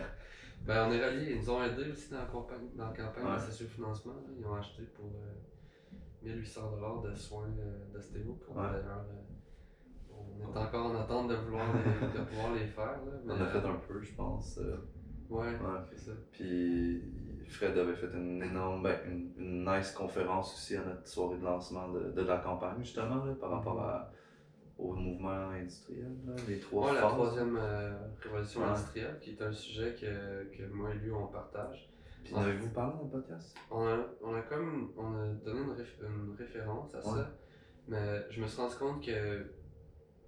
[0.66, 3.26] Ben, on est reliés, ils nous ont aidés aussi dans la, campagne, dans la campagne
[3.26, 3.36] Ouais.
[3.36, 4.14] de sociofinancement.
[4.14, 4.22] là.
[4.38, 5.34] Ils ont acheté pour euh,
[6.22, 8.56] 1800 de soins euh, Ouais.
[8.56, 10.96] D'ailleurs, euh, on est encore en
[11.68, 12.86] de, pouvoir les faire.
[13.06, 14.58] Là, mais, On a fait un peu, je pense.
[14.60, 14.76] euh,
[15.30, 15.80] Ouais, Ouais.
[15.92, 16.12] c'est ça.
[16.32, 17.02] Puis
[17.48, 21.44] Fred avait fait une énorme, ben, une, une nice conférence aussi à notre soirée de
[21.44, 24.12] lancement de, de la campagne, justement, là, par rapport à,
[24.78, 28.68] au mouvement industriel, là, les trois Ouais, la troisième euh, révolution Ouais.
[28.68, 31.90] industrielle, qui est un sujet que, que moi et lui on partage.
[32.24, 33.56] Puis en avez-vous parlé dans le podcast?
[33.72, 37.32] On a, on a comme on a donné une, réf- une référence à ça,
[37.88, 39.46] mais je me suis rendu compte que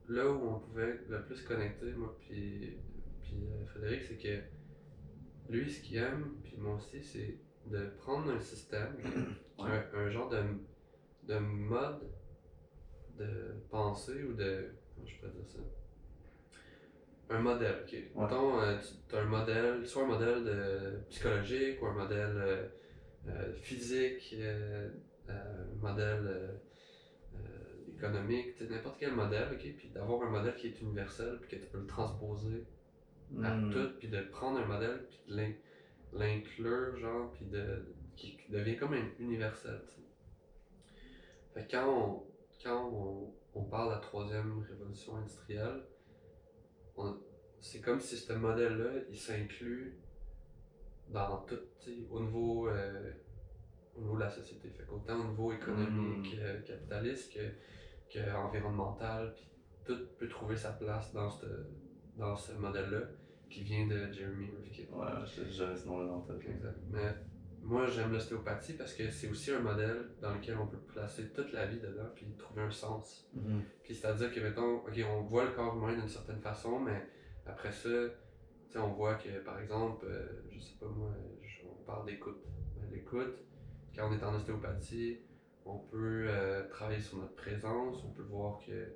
[0.10, 2.78] là où on pouvait le plus connecter, moi puis,
[3.22, 4.40] puis euh, Frédéric, c'est que
[5.52, 7.38] lui, ce qu'il aime, puis moi aussi, c'est
[7.68, 8.96] de prendre un système,
[9.58, 9.70] Ouais.
[9.94, 10.42] un, un genre de,
[11.24, 12.02] de mode
[13.18, 14.72] de pensée ou de.
[14.94, 15.60] Comment je pourrais dire ça?
[17.30, 17.94] Un modèle, ok.
[18.16, 18.78] Mettons, euh,
[19.08, 22.68] tu as un modèle, soit un modèle de psychologique ou un modèle euh,
[23.30, 24.36] euh, physique,
[25.30, 26.60] un modèle
[28.06, 29.76] économique, n'importe quel modèle, ok.
[29.78, 32.66] Puis d'avoir un modèle qui est universel, puis que tu peux le transposer
[33.44, 33.72] à Hmm.
[33.72, 35.54] tout, puis de prendre un modèle, puis de l'in-
[36.14, 37.84] l'inclure, genre, puis de,
[38.16, 39.82] qui, qui devient comme un universel.
[41.54, 42.24] Fait quand on,
[42.64, 45.84] quand on, on parle de la troisième révolution industrielle,
[47.62, 49.98] c'est comme si ce modèle-là, il s'inclut
[51.10, 51.60] dans tout,
[52.12, 53.12] au niveau, euh,
[53.96, 54.70] au niveau de la société.
[54.70, 57.40] Fait qu'autant au niveau économique, euh, capitaliste que,
[58.24, 59.48] que environnemental, puis
[59.86, 61.46] tout peut trouver sa place dans ce,
[62.18, 63.02] dans ce modèle-là
[63.50, 64.92] qui vient de Jeremy Rifkin.
[64.94, 66.50] Ouais, je- j'avais ce nom-là dans la tête.
[66.50, 66.78] Exact.
[66.90, 67.14] Mais
[67.62, 71.52] moi, j'aime l'ostéopathie parce que c'est aussi un modèle dans lequel on peut placer toute
[71.54, 73.30] la vie dedans puis trouver un sens.
[73.34, 73.62] Mhm.
[73.84, 77.08] Puis c'est-à-dire que, mettons, ok, on voit le corps humain d'une certaine façon, mais
[77.46, 77.90] après ça,
[78.78, 81.10] on voit que, par exemple, euh, je sais pas moi,
[81.66, 82.44] on parle d'écoute.
[82.76, 83.38] Ben, L'écoute,
[83.96, 85.20] quand on est en ostéopathie,
[85.66, 88.94] on peut euh, travailler sur notre présence, on peut voir que,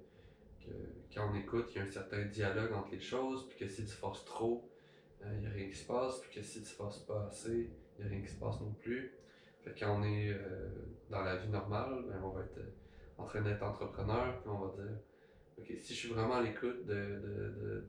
[0.59, 0.71] que
[1.13, 3.85] quand on écoute, il y a un certain dialogue entre les choses, puis que si
[3.85, 4.69] tu forces trop,
[5.25, 8.05] il n'y a rien qui se passe, puis que si tu forces pas assez, il
[8.05, 9.13] n'y a rien qui se passe non plus.
[9.63, 10.69] Fait quand on est euh,
[11.09, 12.71] dans la vie normale, ben, on va être euh,
[13.17, 14.97] en train d'être entrepreneur, puis on va dire
[15.57, 17.87] Ok, si je suis vraiment à l'écoute de, de, de,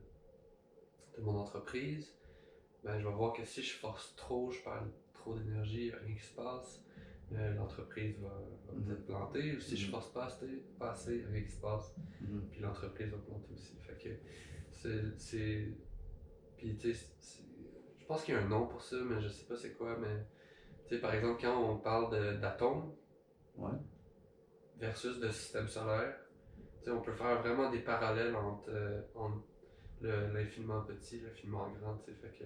[1.17, 2.13] de mon entreprise,
[2.83, 5.93] ben, je vais voir que si je force trop, je perds trop d'énergie, il n'y
[5.93, 6.83] a rien qui se passe,
[7.33, 8.85] euh, l'entreprise va, va Mhm.
[8.85, 9.55] peut-être planter.
[9.55, 9.91] Ou si je Mhm.
[9.91, 12.47] force pas assez, pas assez, rien qui se passe, Mhm.
[12.51, 13.77] puis l'entreprise va planter aussi.
[13.79, 14.09] Fait que
[15.17, 15.77] c'est.
[16.57, 17.07] Puis tu sais,
[17.99, 19.97] je pense qu'il y a un nom pour ça, mais je sais pas c'est quoi,
[19.97, 20.25] mais
[20.87, 22.93] tu sais, par exemple, quand on parle d'atomes
[23.57, 23.71] Ouais.
[24.77, 26.15] versus de système solaire,
[26.79, 29.43] tu sais, on peut faire vraiment des parallèles entre, euh, entre
[30.01, 32.43] le- l'infiniment petit, l'infiniment grand, tu sais, fait que,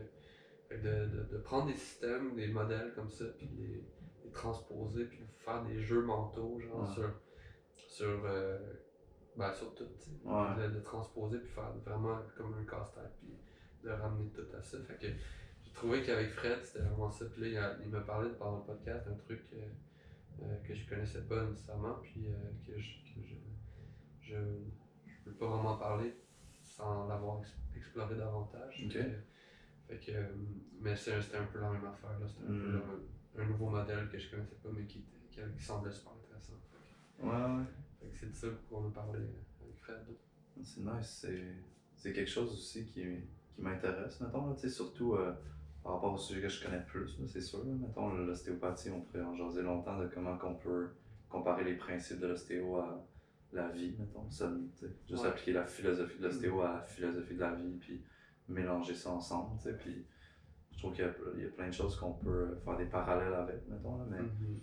[0.69, 3.83] fait que de, de, de prendre des systèmes, des modèles comme ça, puis les,
[4.25, 6.93] les transposer, puis faire des jeux mentaux, genre, Ouais.
[6.95, 7.09] sur,
[7.77, 8.59] sur, euh,
[9.37, 9.83] ben, sur tout,
[10.25, 10.55] Ouais.
[10.67, 13.33] de, de transposer, puis faire vraiment comme un casse-tête, puis
[13.83, 15.07] de ramener tout à ça, fait que
[15.63, 18.63] j'ai trouvé qu'avec Fred, c'était vraiment ça, puis là, il, il m'a parlé pendant le
[18.63, 19.67] podcast d'un truc euh,
[20.43, 22.33] euh, que je connaissais pas nécessairement, puis euh,
[22.65, 23.35] que je, que je,
[24.21, 24.35] je,
[25.05, 26.15] je peux pas vraiment parler
[26.63, 28.75] sans l'avoir ex- exploré davantage.
[28.77, 30.11] Fait que- fait que,
[30.79, 32.27] mais c'est un- c'était un peu la même affaire, là.
[32.27, 32.61] C'était un Mm.
[32.71, 32.99] peu un,
[33.37, 36.53] un nouveau modèle que je connaissais pas, mais qui, qui, qui semblait super intéressant.
[37.17, 37.65] Fait Ouais, ouais.
[37.99, 39.19] fait que c'est de ça qu'on a parlé
[39.61, 39.97] avec Fred.
[40.63, 41.19] C'est nice.
[41.21, 41.43] C'est,
[41.95, 43.03] c'est quelque chose aussi qui,
[43.53, 45.33] qui m'intéresse, mettons, là, surtout euh,
[45.83, 47.59] par rapport au sujet que je connais plus, c'est sûr.
[47.65, 50.89] Là, mettons, l'ostéopathie, on pourrait en jaser longtemps de comment qu'on peut
[51.29, 53.05] comparer les principes de l'ostéo à
[53.51, 54.29] la vie, mettons.
[54.29, 54.51] Ça,
[55.07, 55.29] juste Ouais.
[55.29, 58.01] appliquer la philosophie de l'ostéo à la philosophie de la vie, puis
[58.47, 60.05] mélanger ça ensemble, puis
[60.75, 63.67] je trouve qu'il y y a plein de choses qu'on peut faire des parallèles avec,
[63.67, 64.59] mettons, là, mais Mhm.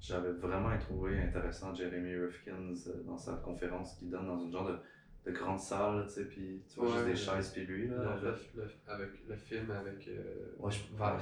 [0.00, 4.68] j'avais vraiment trouvé intéressant Jeremy Rifkins euh, dans sa conférence qu'il donne dans une genre
[4.68, 4.76] de,
[5.24, 7.96] de grande salle, tu sais, puis tu vois Ouais, juste des chaises, puis lui, là.
[7.96, 8.50] Le- en fait.
[8.54, 11.18] le- le- avec le film avec euh, Ouais, je- là.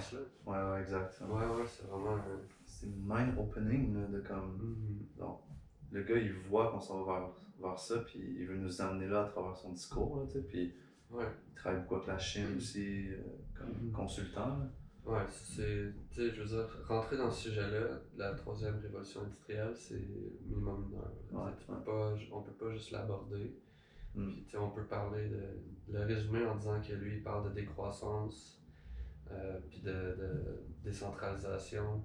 [0.46, 1.20] Ouais, ouais, exact.
[1.22, 2.40] Ouais, ouais, c'est vraiment un.
[2.66, 4.58] C'est mind-opening, là, de comme.
[4.58, 5.06] Mhm.
[5.18, 5.40] Donc,
[5.92, 7.28] le gars, il voit qu'on s'en va vers,
[7.60, 10.40] vers ça, puis il veut nous amener là à travers son discours, là, tu sais,
[10.44, 10.74] puis
[11.10, 11.24] Ouais.
[11.50, 13.18] il travaille beaucoup avec la Chine aussi, euh,
[13.64, 13.92] comme Mhm.
[13.92, 14.58] consultant.
[15.06, 15.92] Ouais, c'est.
[16.10, 20.00] Tu sais, je veux dire, rentrer dans ce sujet-là, la troisième révolution industrielle, c'est
[20.46, 21.12] minimum une heure.
[21.44, 21.84] Ouais, ouais.
[21.84, 23.54] pas, on peut pas juste l'aborder.
[24.14, 24.32] Mm.
[24.32, 25.42] Puis, tu sais, on peut parler de.
[25.92, 28.62] Le résumer en disant que lui, il parle de décroissance,
[29.30, 32.02] euh, puis de, de décentralisation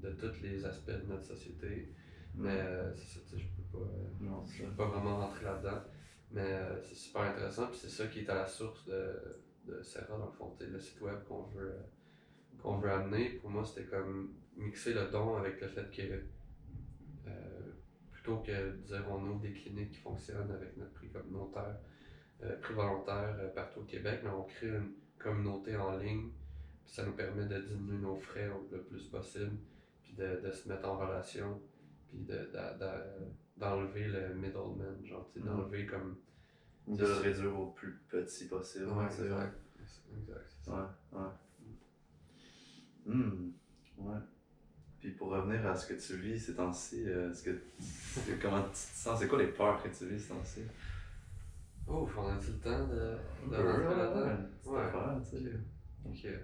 [0.00, 1.94] de tous les aspects de notre société.
[2.34, 3.84] Mais euh, c'est ça, tu sais, je peux pas.
[3.84, 5.80] euh, Non, je peux pas vraiment rentrer là-dedans.
[6.32, 9.12] Mais euh, c'est super intéressant, puis c'est ça qui est à la source de,
[9.66, 11.82] de Serra, dans le fond, le site web qu'on veut, euh,
[12.62, 13.30] qu'on veut amener.
[13.40, 16.22] Pour moi, c'était comme mixer le don avec le fait que,
[17.26, 17.30] euh,
[18.12, 21.76] plutôt que de dire on ouvre des cliniques qui fonctionnent avec notre prix communautaire,
[22.42, 26.30] euh, prix volontaire euh, partout au Québec, mais on crée une communauté en ligne,
[26.84, 29.56] puis ça nous permet de diminuer nos frais le plus possible,
[30.02, 31.60] puis de, de se mettre en relation,
[32.08, 35.44] puis de, de- de- d'enlever le middleman, genre, Mhm.
[35.44, 36.16] d'enlever comme.
[36.86, 38.86] De le réduire au plus petit possible.
[38.88, 39.56] Ouais, exact.
[40.16, 40.96] Exact, c'est ça.
[41.12, 41.28] Ouais, ouais.
[43.06, 43.50] Hmm,
[43.98, 44.18] ouais.
[44.98, 47.58] Puis pour revenir à ce que tu vis ces temps-ci, euh, que,
[48.42, 49.18] comment tu te sens?
[49.18, 50.60] C'est quoi les peurs que tu vis ces temps-ci?
[51.86, 53.16] Ouf, on a-tu le temps de,
[53.50, 54.26] de rentrer là-dedans?
[54.26, 54.80] ouais, c'est Ouais.
[54.80, 55.52] affaire, tu sais.
[56.04, 56.40] Ok.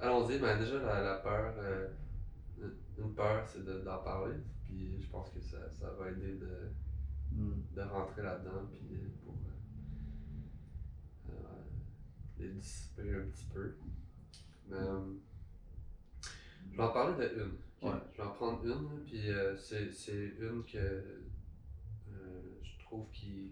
[0.00, 1.88] Allons-y, ben déjà la, la peur, euh,
[2.98, 6.70] une- peur c'est de- d'en parler, puis je pense que ça, ça va aider de,
[7.36, 11.62] De rentrer là-dedans, puis euh, pour euh, euh,
[12.38, 13.74] les dissiper un petit peu.
[14.68, 14.76] Mais
[16.70, 17.88] je vais en parler de une.
[17.88, 17.98] Ouais.
[18.12, 21.22] Je vais en prendre une, puis c'est une que
[22.62, 23.06] je trouve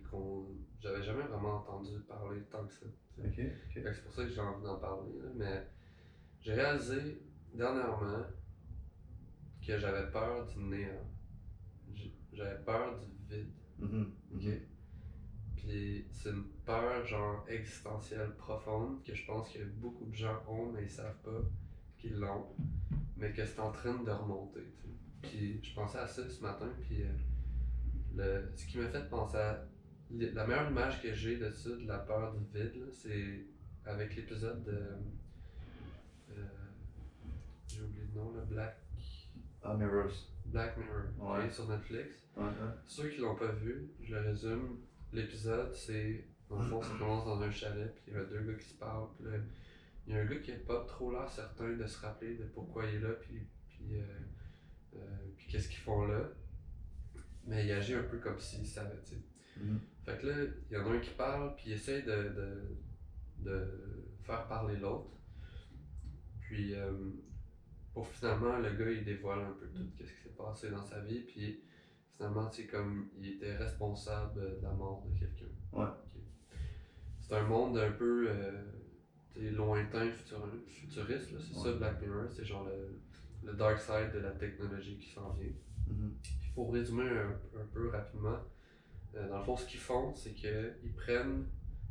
[0.08, 0.46] qu'on
[0.80, 2.86] j'avais jamais vraiment entendu parler tant que ça.
[3.16, 5.12] C'est pour ça que j'ai envie d'en parler.
[5.18, 5.66] là, Mais
[6.40, 7.20] j'ai réalisé
[7.52, 8.24] dernièrement
[9.66, 11.06] que j'avais peur du néant.
[12.32, 13.61] J'avais peur du vide.
[13.82, 14.44] Ok?
[14.44, 14.60] mhm.
[15.56, 20.72] Puis c'est une peur genre existentielle profonde que je pense que beaucoup de gens ont
[20.72, 21.40] mais ils savent pas
[21.98, 22.46] qu'ils l'ont.
[23.16, 24.66] Mais que c'est en train de remonter.
[25.22, 26.68] Puis je pensais à ça ce matin.
[26.80, 27.12] Puis euh,
[28.16, 29.64] le, ce qui m'a fait penser à.
[30.10, 33.46] La meilleure image que j'ai de ça, de la peur du vide, c'est
[33.86, 34.72] avec l'épisode de.
[36.32, 36.44] euh,
[37.68, 38.76] J'ai oublié le nom, là, Black,
[39.62, 40.31] Ah, Mirrors.
[40.52, 41.50] Black Mirror, Ouais.
[41.50, 42.28] sur Netflix.
[42.86, 44.78] Ceux qui l'ont pas vu, je le résume.
[45.12, 46.24] L'épisode, c'est.
[46.48, 48.68] Dans le fond, ça commence dans un chalet, puis il y a deux gars qui
[48.68, 49.08] se parlent.
[49.16, 49.38] Puis là,
[50.06, 52.44] il y a un gars qui a pas trop l'air certain de se rappeler de
[52.44, 53.40] pourquoi il est là, puis,
[53.70, 54.04] puis, euh,
[54.96, 54.98] euh,
[55.36, 56.28] puis qu'est-ce qu'ils font là.
[57.46, 59.22] Mais il agit un peu comme s'il savait, tu sais.
[59.60, 59.80] Mhm.
[60.04, 60.34] Fait que là,
[60.70, 62.76] il y en a un qui parle, puis il essaye de, de,
[63.50, 63.68] de
[64.22, 65.10] faire parler l'autre.
[66.40, 66.92] Puis, euh,
[67.94, 71.00] pour finalement, le gars, il dévoile un peu tout ce qui s'est passé dans sa
[71.00, 71.60] vie, puis
[72.10, 75.46] finalement, c'est comme, il était responsable de la mort de quelqu'un.
[75.72, 75.86] Ouais.
[77.20, 78.62] C'est un monde un peu euh,
[79.36, 81.72] lointain, futur- futuriste, là, c'est ça.
[81.72, 82.98] Black Mirror, c'est genre le,
[83.50, 85.52] le dark side de la technologie qui s'en vient.
[86.54, 87.30] Pour résumer un,
[87.60, 88.38] un peu rapidement,
[89.14, 91.46] euh, dans le fond, ce qu'ils font, c'est qu'ils prennent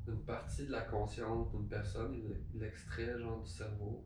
[0.08, 4.04] une partie de la conscience d'une personne, ils l'extraient genre du cerveau,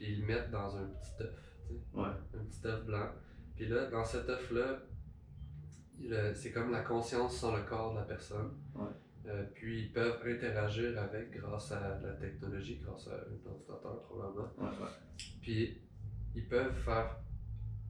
[0.00, 1.34] puis ils le mettent dans un petit œuf,
[1.68, 2.08] tu sais, Ouais.
[2.08, 3.08] un petit œuf blanc.
[3.54, 4.78] Puis là, dans cet œuf-là,
[6.34, 8.50] c'est comme la conscience sans le corps de la personne.
[8.74, 8.88] Ouais.
[9.26, 14.48] Euh, puis ils peuvent interagir avec grâce à la technologie, grâce à un ordinateur probablement.
[14.56, 14.88] Ouais, ouais.
[15.42, 15.78] Puis
[16.34, 17.18] ils peuvent faire,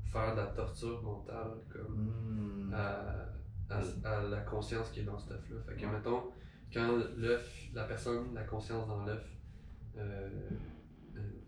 [0.06, 2.74] faire de la torture mentale comme Mm.
[2.74, 3.28] à,
[3.70, 5.60] à, à la conscience qui est dans cet œuf-là.
[5.68, 5.92] Fait que, Ouais.
[5.92, 6.32] mettons,
[6.72, 9.24] quand l'œuf, la personne, la conscience dans l'œuf,
[9.96, 10.28] euh,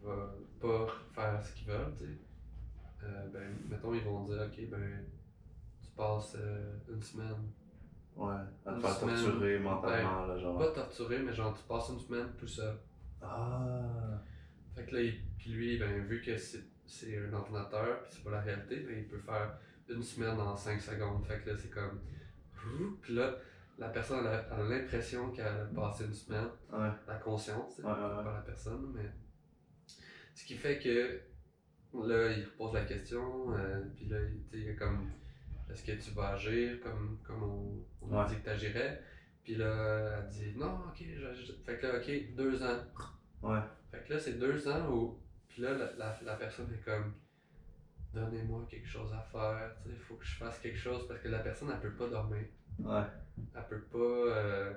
[0.04, 0.32] va
[0.62, 2.10] pas faire ce qu'ils veulent, tu sais,
[3.04, 5.04] euh, ben, mettons, ils vont dire, ok, ben,
[5.82, 7.50] tu passes euh, une semaine,
[8.14, 8.34] Ouais.
[8.66, 9.14] À te faire semaine.
[9.16, 10.58] torturer mentalement, là, genre.
[10.58, 12.76] pas torturé, mais genre, tu passes une semaine tout seul.
[13.22, 14.20] Ah.
[14.74, 18.24] Fait que là, il- puis lui, ben, vu que c'est c'est un ordinateur, puis c'est
[18.24, 19.56] pas la réalité, ben, il peut faire
[19.88, 21.24] une semaine en 5 secondes.
[21.24, 22.00] Fait que là, c'est comme.
[23.00, 23.34] Puis là,
[23.78, 26.90] la personne a, l'impression qu'elle a passé une semaine, Ouais.
[27.08, 27.84] la conscience, ouais.
[27.84, 29.10] pas la personne, mais.
[30.34, 31.20] Ce qui fait que.
[31.94, 35.10] Là, il repose la question, euh, puis là, il, tu sais, il comme.
[35.70, 38.26] Est-ce que tu vas agir comme, comme on, on Ouais.
[38.28, 39.02] dit que tu agirais?
[39.44, 41.54] Puis là, elle dit non, ok, j'agis.
[41.66, 42.78] Fait que là, ok, deux ans.
[43.42, 43.60] Ouais.
[43.90, 45.18] Fait que là, c'est deux ans où.
[45.48, 47.12] Puis là, la, la, la personne est comme.
[48.14, 51.28] Donnez-moi quelque chose à faire, tu sais, faut que je fasse quelque chose parce que
[51.28, 52.44] la personne, elle peut pas dormir.
[52.78, 53.02] Ouais.
[53.54, 53.98] Elle peut pas.
[53.98, 54.74] euh,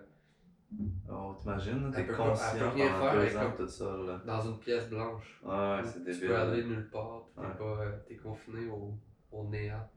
[1.09, 4.21] Oh, t'imagines, Elle t'es conscient pendant faire, deux ans tout ça, là.
[4.25, 5.39] dans une pièce blanche.
[5.43, 6.27] Ouais, c'est tu débile.
[6.27, 7.55] peux aller nulle part, t'es Ouais.
[7.57, 7.81] pas.
[7.83, 8.97] euh, t'es confiné au,
[9.31, 9.89] au néant.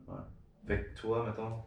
[0.66, 1.62] Fait que toi, mettons,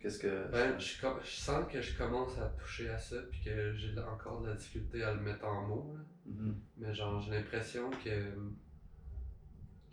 [0.00, 0.50] qu'est-ce que.
[0.50, 4.48] Ben, je, sens que je commence à toucher à ça, puis que j'ai encore de
[4.48, 5.94] la difficulté à le mettre en mots.
[5.96, 6.04] là.
[6.26, 6.60] Mhm.
[6.78, 8.34] Mais genre, j'ai l'impression que.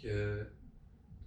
[0.01, 0.45] que.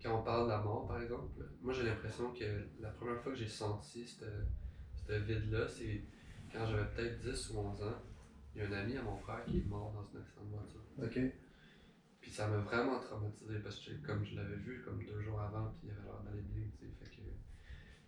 [0.03, 1.29] Quand on parle de la mort, par exemple,
[1.61, 6.03] moi j'ai l'impression que la première fois que j'ai senti ce vide-là, c'est
[6.53, 8.03] quand j'avais peut-être 10 ou 11 ans.
[8.55, 10.51] Il y a un ami à mon frère qui est mort dans un accident de
[10.51, 10.81] voiture.
[11.03, 11.33] Ok.
[12.21, 15.73] Puis ça m'a vraiment traumatisé parce que comme je l'avais vu comme deux jours avant,
[15.79, 16.93] puis il avait l'air d'aller bien, tu sais.
[16.99, 17.23] Fait que.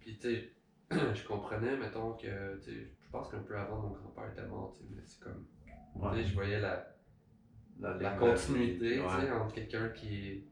[0.00, 0.52] Puis tu sais,
[1.14, 4.74] je comprenais, mettons que, tu sais, je pense qu'un peu avant mon grand-père était mort,
[4.76, 5.46] tu sais, mais c'est comme.
[5.64, 5.70] Tu
[6.00, 6.14] Ouais.
[6.22, 6.88] sais, je voyais la,
[7.78, 10.44] La, continuité, tu sais, entre quelqu'un qui est,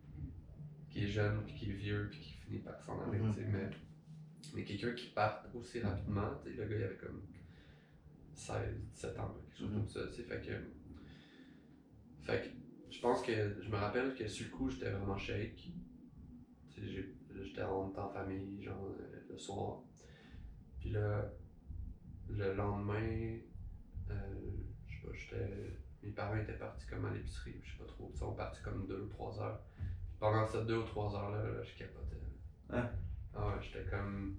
[0.90, 3.34] qui est jeune, puis qui est vieux, puis qui finit par s'en aller, Mhm.
[3.34, 3.70] tu sais, mais,
[4.54, 7.22] mais quelqu'un qui part aussi rapidement, tu sais, le gars, il avait comme
[8.40, 9.74] 16, 17 ans, quelque chose Mhm.
[9.80, 10.52] comme ça, tu sais, fait que,
[12.22, 15.72] fait que, je pense que, je me rappelle que sur le coup, j'étais vraiment shake,
[16.70, 17.14] tu sais, j'ai-
[17.44, 19.82] j'étais en, en famille, genre, euh, le soir,
[20.78, 21.30] puis là,
[22.28, 23.38] le lendemain,
[24.10, 24.14] euh,
[24.88, 25.76] je sais pas, j'étais.
[26.02, 28.10] Mes parents étaient partis comme à l'épicerie, je sais pas trop.
[28.14, 29.60] Ils sont partis comme deux ou trois heures.
[29.76, 32.16] Puis pendant ces deux ou trois heures-là, là, je capotais.
[32.70, 32.88] Hein?
[33.34, 34.36] Ah ouais, j'étais comme.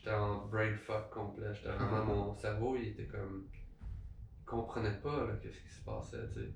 [0.00, 1.52] J'étais en brain fuck complet.
[1.54, 2.04] J'étais vraiment.
[2.26, 3.46] mon cerveau, il était comme.
[3.52, 6.54] Il comprenait pas, là, qu'est-ce qui se passait, tu sais.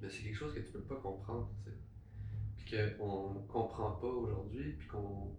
[0.00, 1.76] Mais c'est quelque chose que tu peux pas comprendre, tu sais.
[2.56, 5.36] Puis qu'on comprend pas aujourd'hui, puis qu'on.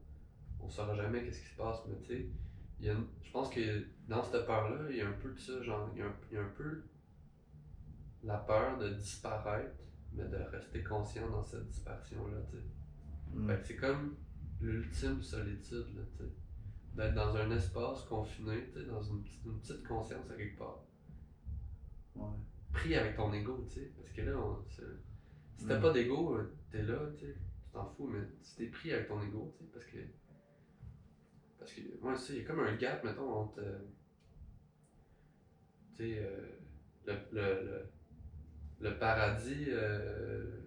[0.60, 2.30] On saura jamais qu'est-ce qui se passe, mais tu sais.
[2.80, 5.32] il y a une- je pense que dans cette peur-là, il y a un peu
[5.32, 6.84] de ça, genre, il y a un, il y a un peu
[8.24, 9.76] la peur de disparaître,
[10.14, 12.64] mais de rester conscient dans cette disparition-là, tu sais.
[13.34, 13.48] Mhm.
[13.48, 14.16] Fait que c'est comme
[14.62, 16.30] l'ultime solitude, là, tu sais.
[16.96, 20.84] D'être dans un espace confiné, dans une, petite- une petite conscience à quelque part.
[22.16, 22.28] Ouais.
[22.74, 23.92] Pris avec ton ego, tu sais.
[23.98, 24.58] Parce que là, on,
[25.58, 25.82] si t'as Mm.
[25.82, 27.34] pas d'ego, euh, t'es là, tu
[27.72, 29.98] t'en fous, mais si t'es pris avec ton ego, tu sais, parce que.
[31.60, 33.60] Parce que, moi, tu sais, il y a comme un gap, mettons, entre.
[33.60, 33.80] euh,
[35.96, 36.60] tu sais, euh,
[37.06, 40.60] le, le, le, le paradis, euh,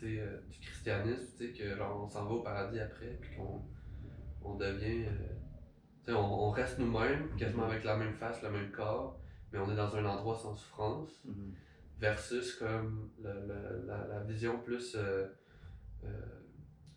[0.00, 3.62] du christianisme, tu sais, que genre, on s'en va au paradis après, puis qu'on
[4.42, 5.06] on devient.
[6.08, 9.18] On, on reste nous-mêmes, quasiment avec la même face, le même corps,
[9.52, 11.52] mais on est dans un endroit sans souffrance Mhm.
[11.98, 15.26] versus comme le- le- la, la vision plus euh,
[16.04, 16.08] euh,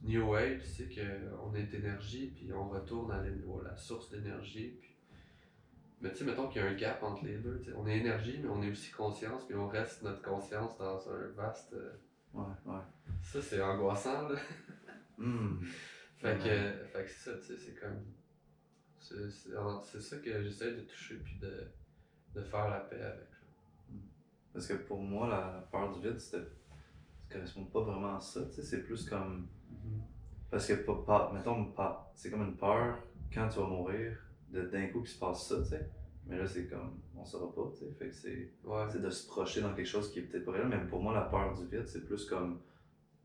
[0.02, 4.78] New Age, c'est qu'on est énergie, puis on retourne à, la source d'énergie.
[4.82, 4.96] Puis...
[6.02, 7.62] Mais tu sais, mettons qu'il y a un gap entre les deux.
[7.78, 11.28] On est énergie, mais on est aussi conscience, puis on reste notre conscience dans un
[11.36, 11.74] vaste.
[11.74, 11.92] euh,
[12.34, 12.80] Ouais, ouais.
[13.22, 14.40] Ça, c'est angoissant, là.
[15.18, 15.62] Mhm.
[16.18, 16.74] Fait que, Ouais.
[16.94, 18.00] fait que c'est ça, tu sais, c'est comme.
[19.04, 19.50] C'est c'est-
[19.84, 21.68] c'est ça que j'essaie de toucher, puis de,
[22.36, 23.28] de faire la paix avec.
[24.54, 26.42] Parce que pour moi, la, la peur du vide, c'est
[27.30, 29.48] correspond pas vraiment à ça, tu sais, c'est plus comme.
[29.70, 30.02] Mhm.
[30.52, 33.00] Parce que, pas, pas- mettons, pas, c'est comme une peur
[33.34, 34.18] quand tu vas mourir,
[34.50, 35.90] de d'un coup qu'il se passe ça, tu sais.
[36.28, 37.92] Mais là, c'est comme, on saura pas, tu sais.
[38.00, 38.54] Fait que c'est.
[38.64, 38.88] Ouais.
[39.00, 40.68] de se projeter dans quelque chose qui est peut-être pas réel.
[40.70, 42.62] Mais pour moi, la peur du vide, c'est plus comme,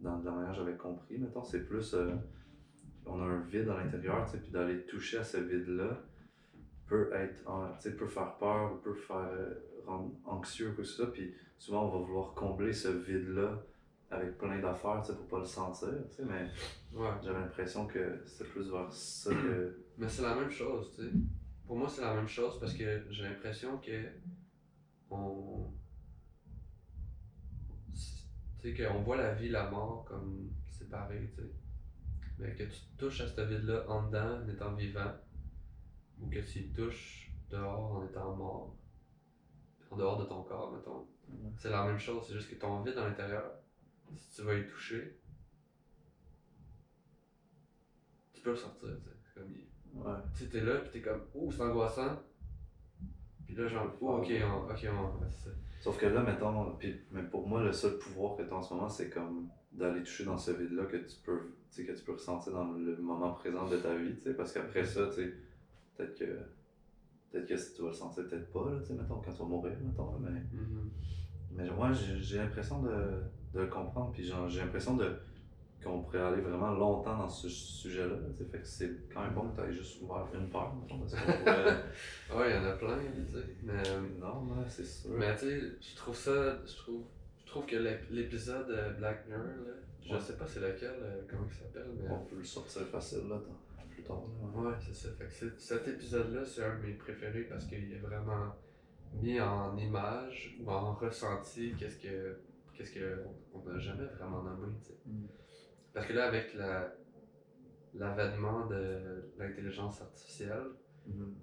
[0.01, 2.14] dans de la manière que j'avais compris, mettons, c'est plus, euh,
[3.09, 6.02] on a un vide à l'intérieur, tu sais, puis d'aller toucher à ce vide-là
[6.86, 9.54] peut être, en- tu sais, peut faire peur, ou peut faire euh,
[9.86, 11.12] rendre anxieux, quoi que soit.
[11.12, 13.62] Puis souvent, on va vouloir combler ce vide-là
[14.11, 16.24] avec plein d'affaires, tu sais, pour pas le sentir, tu sais.
[16.24, 16.48] Mais
[16.98, 17.11] Ouais.
[17.22, 19.78] j'avais l'impression que c'était plus vers ça que.
[19.98, 21.11] Mais c'est la même chose, tu sais.
[21.66, 24.04] Pour moi, c'est la même chose parce que j'ai l'impression que
[25.11, 25.70] on.
[28.61, 31.48] Tu sais, qu'on voit la vie et la mort comme séparées, tu sais.
[32.39, 35.12] Mais que tu touches à ce vide-là en dedans en étant vivant,
[36.20, 38.76] ou que tu y touches dehors en étant mort,
[39.91, 41.07] en dehors de ton corps, mettons.
[41.28, 41.51] Ouais.
[41.59, 43.51] C'est la même chose, c'est juste que ton vide à l'intérieur,
[44.16, 45.18] si tu vas y toucher,
[48.32, 49.16] tu peux le sortir, tu sais.
[49.24, 49.68] C'est comme, il-
[50.01, 50.14] Ouais.
[50.34, 52.22] tu sais, t'es là, pis t'es comme, ouh, c'est angoissant.
[53.47, 55.20] Puis là, genre, oh, ok, on, ok, on.
[55.80, 58.62] Sauf que là, mettons, puis, mais pour moi, le seul pouvoir que tu as en
[58.62, 62.12] ce moment, c'est comme d'aller toucher dans ce vide-là que tu peux que tu peux
[62.12, 66.38] ressentir dans le moment présent de ta vie, tu sais, parce qu'après ça, peut-être que
[67.30, 69.38] peut-être que si tu vas le sentir, peut-être pas, là, tu sais, mettons, quand tu
[69.38, 70.90] vas mourir, mettons, mais, Mhm.
[71.52, 72.90] mais moi, j'ai j'ai l'impression de,
[73.54, 75.12] de le comprendre, puis j'ai l'impression de
[75.82, 78.16] qu'on pourrait aller vraiment longtemps dans ce sujet-là,
[78.50, 81.14] fait que c'est quand même bon que tu aies juste ouvert une peur, mettons, parce
[81.14, 81.84] qu'on pourrait...
[82.36, 83.44] Ouais, il y en a plein, tu sais.
[83.62, 83.82] Mais,
[84.18, 85.10] non, là, c'est sûr.
[85.12, 87.04] mais tu sais, je trouve ça, je trouve,
[87.49, 89.72] je trouve que l'ép- l'épisode euh, Black Mirror, là,
[90.05, 90.20] je Ouais.
[90.20, 92.07] sais pas c'est lequel, euh, comment il s'appelle, mais.
[92.11, 94.74] On peut le sortir facile, là, dans- plus tard, là, ouais.
[94.80, 95.09] C'est ça.
[95.16, 98.55] Fait que cet épisode-là, c'est un de mes préférés parce qu'il est vraiment
[99.14, 102.36] mis en image ou en ressenti qu'est-ce que
[102.74, 103.24] qu'est-ce que
[103.55, 104.99] on n'a jamais vraiment nommé, tu sais.
[105.07, 105.26] Mm.
[105.94, 106.92] Parce que là, avec la
[107.94, 110.66] l'avènement de l'intelligence artificielle,
[111.07, 111.34] Mhm.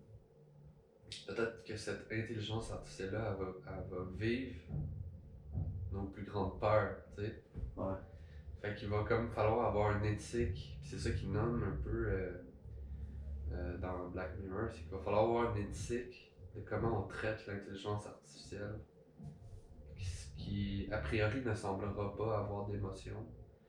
[1.28, 4.56] peut-être que cette intelligence artificielle-là, elle va, elle va vivre
[5.96, 7.44] nos plus grandes peurs, tu sais.
[7.78, 7.94] Ouais.
[8.62, 12.32] Fait qu'il va comme falloir avoir une éthique, c'est ça qu'ils nomment un peu euh,
[13.52, 17.46] euh, dans Black Mirror, c'est qu'il va falloir avoir une éthique de comment on traite
[17.48, 18.80] l'intelligence artificielle,
[19.96, 20.06] qui,
[20.38, 23.26] qui a priori ne semblera pas avoir d'émotion,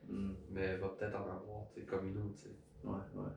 [0.08, 0.34] Mm.
[0.52, 2.56] mais va peut-être en avoir, tu sais, comme nous, tu sais.
[2.84, 3.30] Ouais, ouais.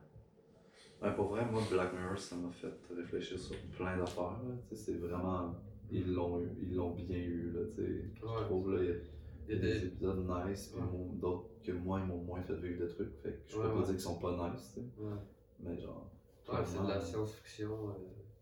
[1.02, 4.38] Ouais, pour vrai, moi, Black Mirror, ça m'a fait réfléchir sur plein d'affaires.
[4.44, 4.54] là.
[4.68, 5.52] Tu sais, C'est vraiment.
[5.92, 7.50] Ils l'ont eu, ils l'ont bien eu.
[7.52, 8.04] Là, tu sais.
[8.14, 8.44] Je Ouais.
[8.44, 9.86] trouve, là, il y a, y des des...
[9.86, 11.18] épisodes nice, puis Ouais.
[11.20, 13.14] d'autres que moi, ils m'ont moins fait vivre de trucs.
[13.22, 14.86] Fait que je peux pas dire qu'ils sont pas nice, tu sais.
[15.02, 15.12] Ouais,
[15.60, 16.10] Mais genre,
[16.48, 17.92] Ouais, c'est de la science-fiction, euh,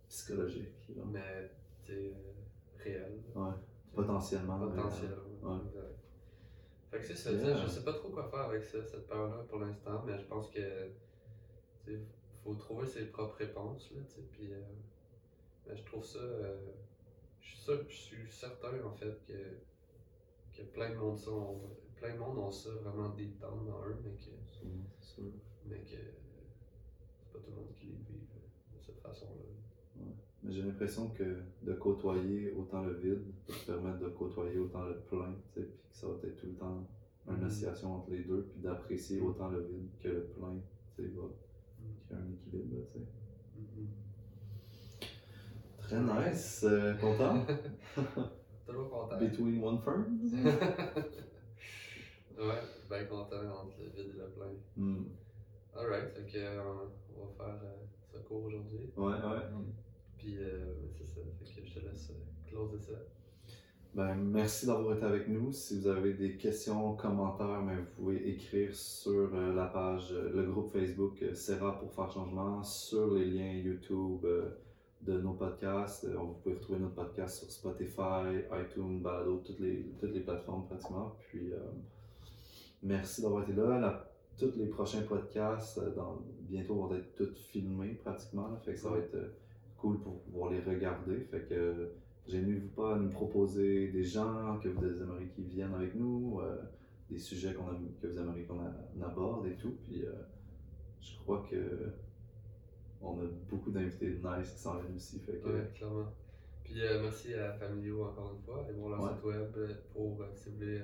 [0.08, 0.72] psychologique.
[0.96, 1.02] Là.
[1.10, 1.50] mais
[1.84, 2.12] tu euh,
[2.78, 3.20] réelle.
[3.34, 3.50] Ouais.
[3.94, 4.58] Potentiellement.
[4.58, 5.16] Potentiellement.
[5.42, 5.60] Ouais.
[5.66, 5.94] Exact.
[6.90, 7.56] Fait que c'est ça, Yeah.
[7.56, 10.48] je sais pas trop quoi faire avec ça, cette peur-là pour l'instant, mais je pense
[10.50, 10.86] que
[11.84, 12.00] tu sais,
[12.42, 14.60] faut trouver ses propres réponses, là, tu sais, puis euh,
[15.66, 16.56] mais je trouve ça, euh,
[17.40, 21.60] je suis sûr- je suis certain en fait que, que plein de monde ça, ont-
[21.96, 24.30] plein de monde ont ça vraiment deep down dans eux, mais que,
[25.00, 25.24] sûr.
[25.64, 25.96] mais que
[27.18, 28.20] c'est pas tout le monde qui les vit
[28.74, 30.04] de cette façon-là.
[30.44, 34.84] Mais j'ai l'impression que de côtoyer autant le vide peut te permettre de côtoyer autant
[34.84, 36.86] le plein, tu sais, puis que ça va être tout le temps
[37.26, 37.46] une Mhm.
[37.46, 40.54] oscillation entre les deux, puis d'apprécier autant le vide que le plein,
[40.96, 41.28] tu sais, va-
[42.06, 43.04] qu'il y a un équilibre, tu sais.
[45.88, 47.46] Très nice, euh, content?
[48.66, 49.18] Toujours content.
[49.18, 50.20] Between one firm?
[52.38, 54.52] ouais, bien content entre le vide et le plein.
[54.76, 55.04] Hmm.
[55.74, 56.60] Alright, que, euh,
[57.16, 58.92] on va faire euh, ce cours aujourd'hui.
[58.98, 59.46] Ouais, ouais.
[60.18, 62.12] Puis euh, c'est ça, fait que je te laisse
[62.46, 62.98] closer ça.
[63.94, 65.52] Ben, merci d'avoir été avec nous.
[65.52, 70.30] Si vous avez des questions, commentaires, ben, vous pouvez écrire sur euh, la page, euh,
[70.34, 74.50] le groupe Facebook euh, Serra pour faire changement, sur les liens YouTube euh,
[75.02, 76.04] de nos podcasts.
[76.04, 80.66] Euh, vous pouvez retrouver notre podcast sur Spotify, iTunes, Balado, toutes les, toutes les plateformes
[80.66, 81.16] pratiquement.
[81.28, 81.58] Puis, euh,
[82.82, 83.78] merci d'avoir été là.
[83.78, 84.04] La-
[84.38, 88.48] tous les prochains podcasts, euh, dans, bientôt, vont être tous filmés pratiquement.
[88.48, 88.56] là.
[88.64, 89.28] fait que ça va être euh,
[89.78, 91.20] cool pour pouvoir les regarder.
[91.30, 91.90] Fait que
[92.28, 96.58] Gênez-vous pas à nous proposer des gens que vous aimeriez qui viennent avec nous, euh,
[97.08, 99.74] des sujets qu'on aime- que vous aimeriez qu'on a- on aborde et tout.
[99.82, 100.12] Puis euh,
[101.00, 101.56] je crois que
[103.00, 105.18] on a beaucoup d'invités nice qui s'en viennent aussi.
[105.20, 106.06] Fait que, Ouais, clairement.
[106.64, 108.62] Puis euh, merci à Familio encore une fois.
[108.64, 109.14] Allez voir leur Ouais.
[109.14, 110.82] site web euh, pour, si vous voulez,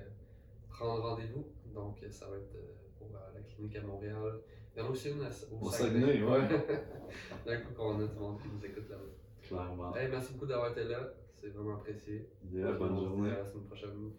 [0.71, 1.47] prendre rendez-vous.
[1.75, 2.57] Donc euh, ça va être
[2.99, 4.41] pour la clinique à Montréal.
[4.75, 6.49] Il y en a aussi une à- au, Au Saguenay, ouais.
[7.47, 9.03] D'un coup, qu'on a du monde qui nous écoute là-bas.
[9.43, 9.95] clairement.
[9.95, 11.13] Hey, merci beaucoup d'avoir été là.
[11.41, 12.29] C'est vraiment apprécié.
[12.51, 13.31] Yeah, bonne On journée.
[13.31, 14.11] À la semaine prochaine.